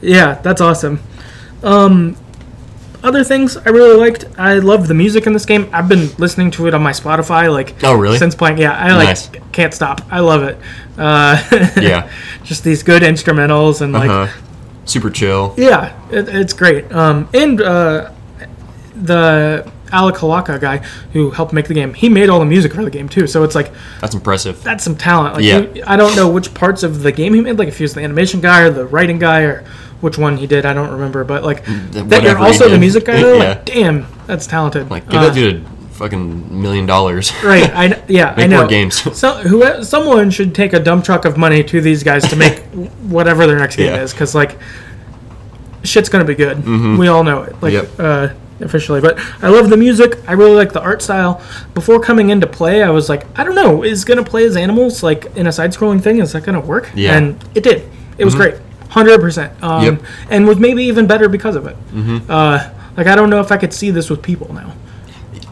[0.00, 0.98] yeah, that's awesome.
[1.62, 2.16] Um,
[3.02, 4.24] other things I really liked.
[4.38, 5.68] I love the music in this game.
[5.74, 8.16] I've been listening to it on my Spotify like Oh, really?
[8.16, 8.56] since playing.
[8.58, 9.28] Yeah, I like Nice.
[9.52, 10.00] can't stop.
[10.10, 10.56] I love it.
[10.96, 11.36] Uh,
[11.78, 12.10] Yeah.
[12.44, 14.32] just these good instrumentals and like Uh-huh.
[14.84, 15.54] Super chill.
[15.56, 16.90] yeah, it, it's great.
[16.92, 18.10] Um, and uh,
[18.94, 20.78] the Alec Holowka guy
[21.12, 23.26] who helped make the game, he made all the music for the game too.
[23.26, 24.62] So it's like That's impressive.
[24.62, 25.34] that's some talent.
[25.34, 25.60] Like Yeah.
[25.62, 27.94] he- I don't know which parts of the game he made, like if he was
[27.94, 29.64] the animation guy or the writing guy or
[30.00, 30.66] which one he did.
[30.66, 33.20] I don't remember, but like Mm, that you're also the music guy.
[33.22, 33.48] Though, Yeah.
[33.50, 34.90] Like damn, that's talented.
[34.90, 37.32] Like, give Uh, that dude a fucking million dollars.
[37.42, 38.58] Right, I yeah, I Make know.
[38.60, 39.00] more games.
[39.16, 42.58] So who someone should take a dump truck of money to these guys to make
[43.16, 44.02] whatever their next game Yeah.
[44.02, 44.58] is, because like
[45.82, 46.64] shit's gonna be good.
[46.98, 47.88] We all know it, like Yep.
[47.98, 48.28] uh,
[48.60, 49.00] officially.
[49.00, 50.18] But I love the music.
[50.28, 51.42] I really like the art style.
[51.74, 55.02] Before coming into play, I was like, I don't know, is gonna play as animals
[55.02, 56.18] like in a side-scrolling thing?
[56.20, 56.90] Is that gonna work?
[56.94, 57.16] Yeah.
[57.20, 57.42] Mm-hmm.
[57.42, 57.88] and it did.
[58.16, 58.54] It was great,
[58.88, 59.52] hundred percent.
[59.62, 60.02] Um, Yep.
[60.30, 61.76] And was maybe even better because of it.
[61.92, 62.30] Mm-hmm.
[62.30, 64.72] Uh, like I don't know if I could see this with people now.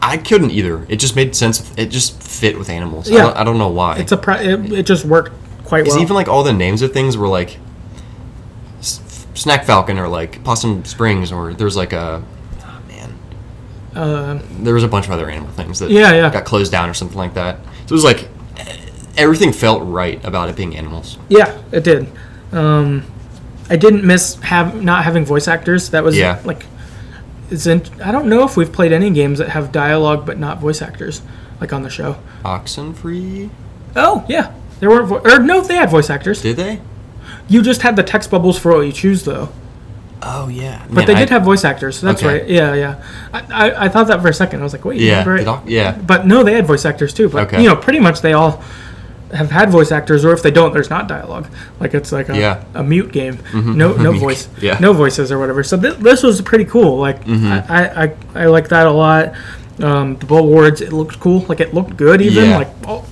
[0.05, 0.85] I couldn't either.
[0.89, 1.71] It just made sense.
[1.77, 3.09] It just fit with animals.
[3.09, 3.21] I, Yeah.
[3.23, 3.97] don't, I don't know why.
[3.97, 5.31] It's a it, it just worked
[5.65, 6.03] quite Because well.
[6.03, 7.57] even like all the names of things were like
[8.79, 12.23] S- Snack Falcon or like Possum Springs or there's like a
[12.61, 13.13] oh man.
[13.95, 16.29] Uh, there was a bunch of other animal things that Yeah, yeah.
[16.29, 17.57] got closed down or something like that.
[17.85, 18.27] So it was like
[18.57, 18.77] eh,
[19.17, 21.17] everything felt right about it being animals.
[21.29, 22.07] Yeah, it did.
[22.51, 23.05] Um,
[23.69, 25.89] I didn't miss have not having voice actors.
[25.91, 26.39] That was Yeah.
[26.43, 26.65] like
[27.53, 27.65] it's.
[27.67, 30.81] In, I don't know if we've played any games that have dialogue but not voice
[30.81, 31.21] actors,
[31.61, 32.17] like on the show.
[32.43, 33.49] Oxenfree?
[33.95, 35.07] Oh yeah, there weren't.
[35.07, 36.41] Vo- or no, they had voice actors.
[36.41, 36.81] Did they?
[37.47, 39.49] You just had the text bubbles for what you choose though.
[40.21, 40.85] Oh yeah.
[40.89, 41.97] But they did have voice actors.
[41.99, 42.39] So that's Okay.
[42.39, 42.49] right.
[42.49, 43.03] Yeah, yeah.
[43.33, 43.39] I,
[43.69, 44.61] I, I thought that for a second.
[44.61, 45.45] I was like, wait, Yeah, right.
[45.45, 45.97] Oc- yeah.
[45.97, 47.27] But no, they had voice actors too.
[47.27, 47.61] But Okay.
[47.61, 48.63] you know, pretty much they all.
[49.33, 51.47] Have had voice actors, or if they don't, there's not dialogue.
[51.79, 52.55] Like it's like a, Yeah.
[52.57, 52.77] Mm-hmm.
[52.77, 53.39] a mute game.
[53.53, 54.47] No no voice.
[54.61, 54.77] Yeah.
[54.79, 55.63] No voices or whatever.
[55.63, 56.97] So th- this was pretty cool.
[56.97, 57.71] Like Mm-hmm.
[57.71, 59.33] I, I, I like that a lot.
[59.81, 61.39] Um, the Bull Awards, it looked cool.
[61.49, 62.21] Like it looked good.
[62.21, 62.57] Even Yeah.
[62.57, 63.05] like all,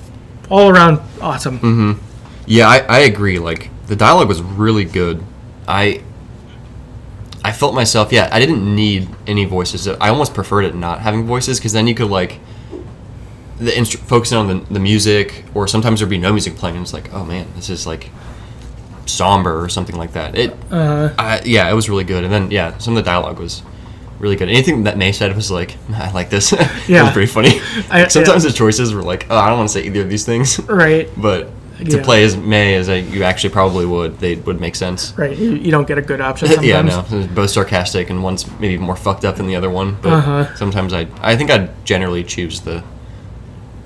[0.49, 1.99] all around awesome.
[2.45, 3.39] Yeah, I, I agree.
[3.39, 5.23] Like the dialogue was really good.
[5.67, 6.01] I
[7.43, 8.11] I felt myself.
[8.11, 9.87] Yeah, I didn't need any voices.
[9.87, 12.39] I almost preferred it not having voices because then you could like
[13.61, 16.83] the instru- focusing on the, the music, or sometimes there'd be no music playing, and
[16.83, 18.09] it's like, oh man, this is like
[19.05, 20.35] somber or something like that.
[20.37, 22.23] It, Uh, I, yeah, it was really good.
[22.23, 23.61] And then yeah, some of the dialogue was
[24.19, 24.49] really good.
[24.49, 26.53] Anything that Mae said was like, I like this.
[26.53, 27.03] it Yeah.
[27.03, 27.59] was pretty funny.
[27.89, 28.51] I- Sometimes yeah.
[28.51, 30.59] the choices were like, oh, I don't want to say either of these things.
[30.67, 31.09] right.
[31.17, 31.49] But
[31.79, 32.03] to Yeah.
[32.03, 35.13] play as Mae as I, you actually probably would, they would make sense.
[35.17, 35.35] Right.
[35.35, 36.67] You, you don't get a good option sometimes.
[36.67, 39.97] yeah, no, both sarcastic and one's maybe more fucked up than the other one.
[40.01, 40.55] But Uh-huh.
[40.55, 42.83] sometimes I, I think I'd generally choose the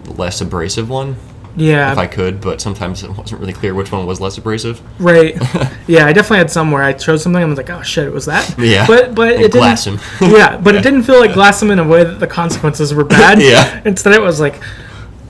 [0.07, 1.15] less abrasive one
[1.55, 1.91] Yeah.
[1.91, 2.41] if I could.
[2.41, 4.81] But sometimes it wasn't really clear which one was less abrasive.
[4.99, 5.37] Right.
[5.87, 8.07] Yeah, I definitely had some where I chose something and I was like, oh shit,
[8.07, 8.55] it was that.
[8.57, 8.87] Yeah.
[8.87, 9.99] But but And it didn't.
[10.21, 13.03] yeah, but it didn't feel like glass him in a way that the consequences were
[13.03, 13.39] bad.
[13.41, 13.81] Yeah.
[13.85, 14.55] Instead, it was like,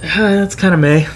[0.02, 1.08] uh, that's kind of Mae.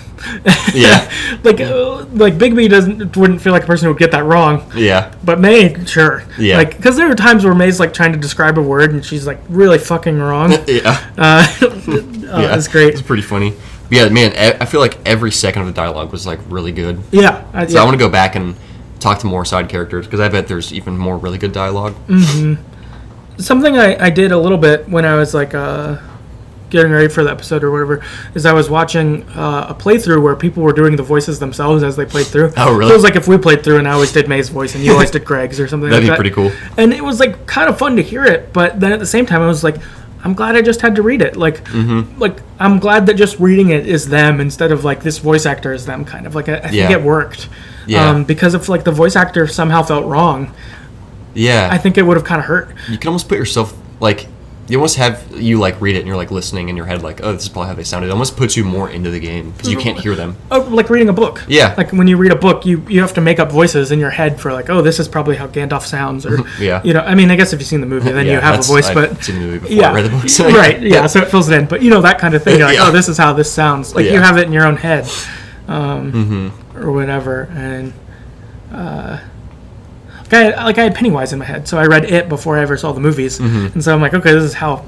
[0.74, 1.12] Yeah.
[1.44, 4.24] like uh, like Big Bea doesn't wouldn't feel like a person who would get that
[4.24, 4.70] wrong.
[4.76, 6.24] Yeah, But Mae, sure.
[6.38, 6.58] Yeah.
[6.58, 9.26] Like, because there are times where Mae's like trying to describe a word and she's
[9.26, 10.52] like really fucking wrong.
[10.68, 11.82] yeah, Uh, oh,
[12.42, 12.56] yeah.
[12.56, 12.94] It's great.
[12.94, 13.52] It's pretty funny.
[13.90, 17.02] But yeah, man, I feel like every second of the dialogue was like really good.
[17.12, 17.44] Yeah.
[17.54, 17.82] I, So yeah.
[17.82, 18.56] I want to go back and
[19.00, 21.96] talk to more side characters because I bet there's even more really good dialogue.
[23.40, 25.98] something I, I did a little bit when I was like uh,
[26.70, 28.04] getting ready for the episode or whatever
[28.36, 31.96] is I was watching uh, a playthrough where people were doing the voices themselves as
[31.96, 32.52] they played through.
[32.58, 32.90] Oh, really?
[32.90, 34.84] So it was like if we played through and I always did Mae's voice and
[34.84, 35.90] you always did Greg's or something.
[35.90, 36.34] That'd like be that.
[36.34, 36.70] pretty cool.
[36.78, 39.26] And it was like kind of fun to hear it, but then at the same
[39.26, 39.76] time I was like.
[40.22, 41.38] I'm glad I just had to read it.
[41.38, 42.20] Like, Mm-hmm.
[42.20, 45.72] like I'm glad that just reading it is them instead of like this voice actor
[45.72, 46.04] is them.
[46.04, 46.92] Kind of like I, I think Yeah.
[46.92, 47.48] it worked.
[47.88, 48.10] Yeah.
[48.10, 50.54] Um, because if like the voice actor somehow felt wrong,
[51.34, 52.70] Yeah, I think it would have kind of hurt.
[52.90, 54.28] you can almost put yourself like
[54.70, 57.22] you almost have you like read it and you're like listening in your head like
[57.22, 58.08] oh this is probably how they sounded.
[58.08, 60.38] It almost puts you more into the game because you can't hear them.
[60.52, 61.44] Oh, like reading a book.
[61.48, 61.74] Yeah.
[61.78, 64.10] Like when you read a book, you you have to make up voices in your
[64.10, 66.82] head for like, oh, this is probably how Gandalf sounds, or Yeah.
[66.84, 67.02] you know.
[67.02, 68.96] I mean, I guess if you've seen the movie, then you have a voice, I've
[68.96, 70.40] but seen the movie before yeah, I read the books.
[70.40, 71.08] right, yeah.
[71.08, 72.58] So it fills it in, but you know that kind of thing.
[72.60, 72.88] You're like, Yeah.
[72.88, 73.94] oh, this is how this sounds.
[73.96, 75.06] Like you have it in your own head,
[75.68, 76.78] um, Mm-hmm.
[76.80, 77.94] or whatever, and.
[78.72, 79.20] Uh,
[80.32, 82.58] like I, had, like I had Pennywise in my head, so I read it before
[82.58, 83.74] I ever saw the movies, Mm-hmm.
[83.74, 84.86] and so I'm like, okay, this is how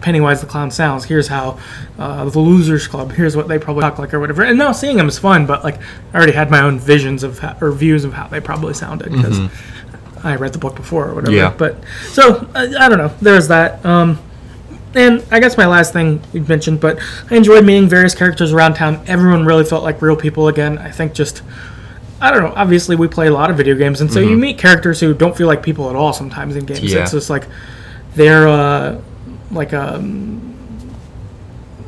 [0.00, 1.04] Pennywise the clown sounds.
[1.04, 1.58] Here's how
[1.98, 3.12] uh, the Losers Club.
[3.12, 4.42] Here's what they probably talk like or whatever.
[4.42, 5.78] And now seeing them is fun, but like
[6.12, 9.12] I already had my own visions of how, or views of how they probably sounded
[9.12, 9.38] because
[10.24, 11.32] I read the book before or whatever.
[11.36, 11.52] Mm-hmm.
[11.52, 11.56] Yeah.
[11.56, 11.76] But
[12.08, 13.12] so I, I don't know.
[13.20, 13.84] There's that.
[13.86, 14.18] Um,
[14.94, 16.98] and I guess my last thing you mentioned, but
[17.30, 19.02] I enjoyed meeting various characters around town.
[19.06, 20.78] Everyone really felt like real people again.
[20.78, 21.42] I think just.
[22.22, 22.52] I don't know.
[22.54, 25.36] Obviously, we play a lot of video games, and so you meet characters who don't
[25.36, 26.78] feel like people at all sometimes in games.
[26.78, 26.96] Mm-hmm.
[26.96, 27.02] Yeah.
[27.02, 27.46] It's just like
[28.14, 29.00] they're uh,
[29.50, 29.98] like a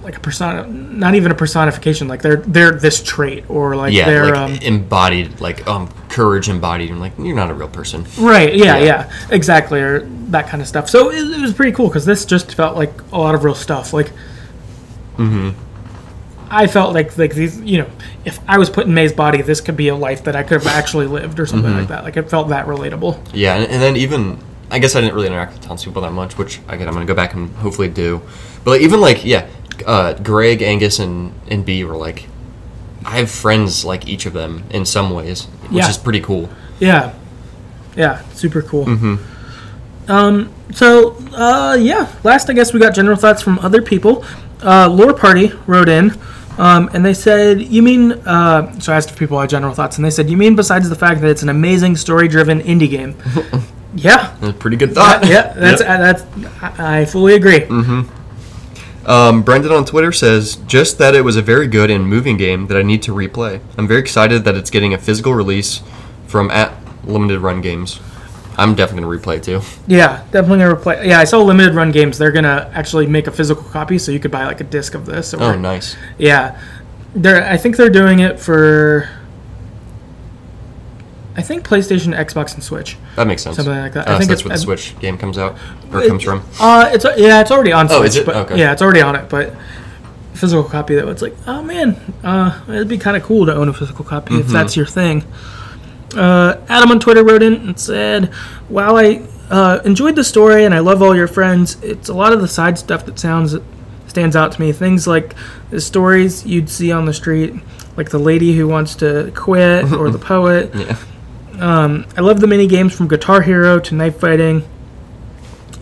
[0.03, 2.09] like a persona, not even a personification.
[2.09, 6.49] Like they're they're this trait, or like yeah, they're like um, embodied, like um, courage
[6.49, 6.91] embodied.
[6.91, 8.05] and like you're not a real person.
[8.19, 8.55] right.
[8.55, 8.85] Yeah, Yeah.
[8.85, 10.91] yeah, exactly, or that kind of stuff.
[10.91, 13.55] So it, it was pretty cool because this just felt like a lot of real
[13.55, 13.93] stuff.
[13.93, 14.11] Like,
[16.55, 17.91] I felt like like these, you know,
[18.25, 20.63] if I was put in Mae's body, this could be a life that I could
[20.63, 22.05] have actually lived, or something like that.
[22.05, 23.19] Like it felt that relatable.
[23.33, 24.39] Yeah, and, and then even
[24.71, 27.15] I guess I didn't really interact with townspeople that much, which again I'm gonna go
[27.15, 28.23] back and hopefully do.
[28.65, 29.47] But like, even like yeah,
[29.87, 32.29] uh, Greg, Angus, and and Bea were like,
[33.05, 35.91] I have friends like each of them in some ways, which Yeah.
[35.91, 36.49] is pretty cool.
[36.81, 37.13] Yeah,
[37.97, 38.87] yeah, super cool.
[40.09, 44.25] Um, so uh, yeah, last I guess we got general thoughts from other people.
[44.63, 46.11] Uh, Lore Party wrote in,
[46.59, 49.97] um, and they said, "You mean?" Uh, so I asked if people had general thoughts,
[49.97, 53.17] and they said, "You mean besides the fact that it's an amazing story-driven indie game?"
[53.95, 55.27] yeah, That's a pretty good thought.
[55.27, 56.01] yeah, that's Yep.
[56.61, 57.65] that's I, fully agree.
[59.07, 62.69] Um, Brendan on Twitter says, just that it was a very good and moving game
[62.69, 63.61] that I need to replay.
[63.77, 65.83] I'm very excited that it's getting a physical release
[66.27, 66.73] from at
[67.05, 68.01] Limited Run Games.
[68.57, 69.61] I'm definitely to replay too.
[69.87, 71.07] Yeah, definitely gonna replay.
[71.07, 72.19] Yeah, I saw limited run games.
[72.19, 75.07] They're gonna actually make a physical copy, so you could buy like a disc of
[75.07, 75.35] this.
[75.35, 75.97] Or, Oh, nice.
[76.19, 76.59] Yeah,
[77.15, 77.45] they're.
[77.45, 79.09] I think they're doing it for.
[81.37, 82.97] I think PlayStation, Xbox, and Switch.
[83.17, 83.57] That makes sense.
[83.57, 84.09] Something like that.
[84.09, 85.57] I Uh, think so that's it's- where the I- Switch game comes out,
[85.93, 86.43] or it, comes from.
[86.61, 87.99] Uh, it's yeah, it's already on Switch.
[87.99, 88.27] Oh, is it?
[88.27, 88.59] But, Okay.
[88.59, 89.53] Yeah, it's already on it, but
[90.35, 93.69] physical copy though, it's like, oh man, uh, it'd be kind of cool to own
[93.69, 94.53] a physical copy if Mm-hmm.
[94.53, 95.25] that's your thing.
[96.17, 98.27] Uh, Adam on Twitter wrote in and said,
[98.69, 102.33] "While I uh, enjoyed the story and I love all your friends, it's a lot
[102.33, 103.57] of the side stuff that sounds
[104.07, 104.73] stands out to me.
[104.73, 105.35] Things like
[105.71, 107.55] the stories you'd see on the street,
[107.97, 110.73] like the lady who wants to quit or the poet.
[110.75, 110.97] Yeah.
[111.59, 114.65] Um, I love the mini games from Guitar Hero to knife fighting.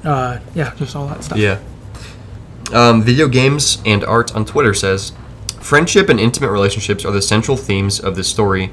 [0.04, 1.38] Uh, yeah, just all that stuff.
[1.38, 1.60] Yeah.
[2.72, 5.12] Um, video games and art on Twitter says,
[5.60, 8.70] friendship and intimate relationships are the central themes of this story.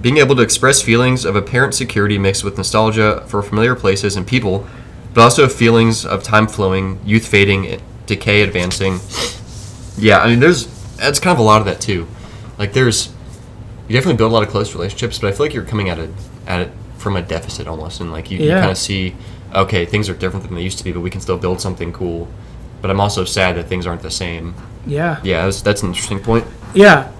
[0.00, 4.26] Being able to express feelings of apparent security mixed with nostalgia for familiar places and
[4.26, 4.66] people,
[5.14, 9.00] but also feelings of time flowing, youth fading, decay advancing.
[9.96, 12.06] Yeah, I mean, there's that's kind of a lot of that too.
[12.58, 13.12] Like, there's
[13.88, 15.98] you definitely build a lot of close relationships, but I feel like you're coming at
[15.98, 16.10] it
[16.46, 19.16] at it from a deficit almost, and like you, you kind of see,
[19.54, 21.92] okay, things are different than they used to be, but we can still build something
[21.92, 22.28] cool.
[22.80, 24.54] But I'm also sad that things aren't the same.
[24.86, 25.20] Yeah.
[25.24, 26.44] Yeah, that's, that's an interesting point.
[26.74, 27.10] Yeah,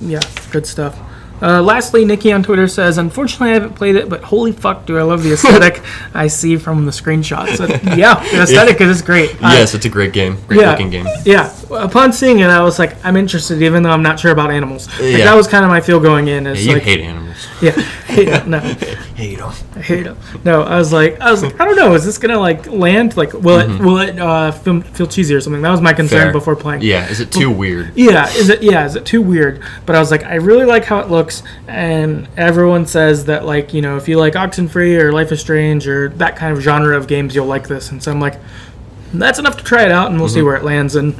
[0.00, 0.98] yeah, good stuff.
[1.42, 4.96] Uh, lastly, Nikki on Twitter says, "Unfortunately, I haven't played it, but holy fuck, do
[4.98, 5.82] I love the aesthetic
[6.14, 7.66] I see from the screenshots." So,
[7.96, 9.36] yeah, the aesthetic is great.
[9.42, 11.06] I- yes, it's a great game, great yeah, looking game.
[11.24, 11.52] Yeah.
[11.70, 14.86] Upon seeing it, I was like, I'm interested, even though I'm not sure about animals.
[15.00, 15.24] Like, Yeah.
[15.24, 16.46] That was kind of my feel going in.
[16.46, 17.25] Is Yeah, you like, hate animals.
[17.62, 18.46] Yeah, hate.
[18.46, 19.52] No, Hate them.
[19.74, 20.18] I hate them.
[20.44, 21.94] No, I was like, I was like, I don't know.
[21.94, 23.16] Is this gonna like land?
[23.16, 25.62] Like, will it will it uh, feel, feel cheesy or something?
[25.62, 26.24] That was my concern Mm-hmm.
[26.26, 26.32] Fair.
[26.32, 26.82] before playing.
[26.82, 27.92] Yeah, is it too weird?
[27.96, 28.62] Yeah, is it?
[28.62, 29.62] Yeah, is it too weird?
[29.86, 33.72] But I was like, I really like how it looks, and everyone says that like
[33.74, 36.96] you know if you like Oxenfree or Life is Strange or that kind of genre
[36.96, 37.90] of games, you'll like this.
[37.90, 38.38] And so I'm like,
[39.14, 40.94] that's enough to try it out, and we'll see where it lands.
[40.96, 41.14] And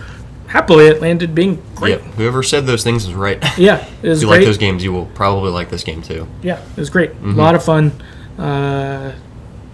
[0.56, 2.00] happily, it landed being great.
[2.00, 3.38] Yeah, whoever said those things is right.
[3.58, 4.38] Yeah, it was if you great.
[4.38, 6.26] like those games, you will probably like this game too.
[6.42, 7.10] yeah, it was great.
[7.12, 7.30] Mm-hmm.
[7.38, 7.92] A lot of fun.
[8.38, 9.12] Uh,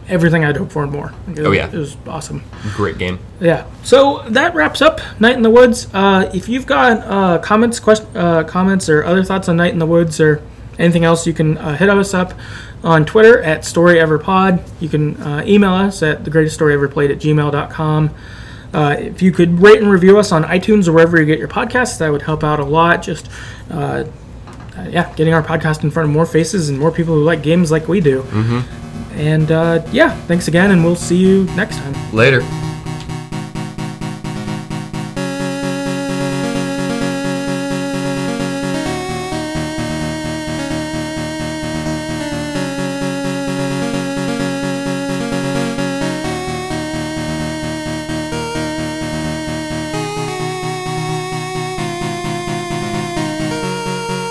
[0.08, 1.12] everything I'd hoped for and more.
[1.28, 1.66] It Oh, was- yeah.
[1.68, 2.42] it was awesome.
[2.74, 3.18] Great game.
[3.40, 3.64] Yeah.
[3.82, 5.88] So that wraps up Night in the Woods.
[5.94, 9.78] Uh, if you've got uh, comments, quest- uh, comments, or other thoughts on Night in
[9.78, 10.42] the Woods, or
[10.78, 12.34] anything else, you can uh, hit us up
[12.84, 14.60] on Twitter at StoryEverPod.
[14.80, 18.10] You can uh, email us at thegreateststoryeverplayed at gmail.com.
[18.72, 21.48] Uh, if you could rate and review us on iTunes or wherever you get your
[21.48, 23.02] podcasts, that would help out a lot.
[23.02, 23.28] Just,
[23.70, 24.04] uh,
[24.76, 27.42] uh, yeah, getting our podcast in front of more faces and more people who like
[27.42, 28.22] games like we do.
[28.22, 29.18] Mm-hmm.
[29.18, 32.14] And uh, yeah, thanks again, and we'll see you next time.
[32.14, 32.40] Later.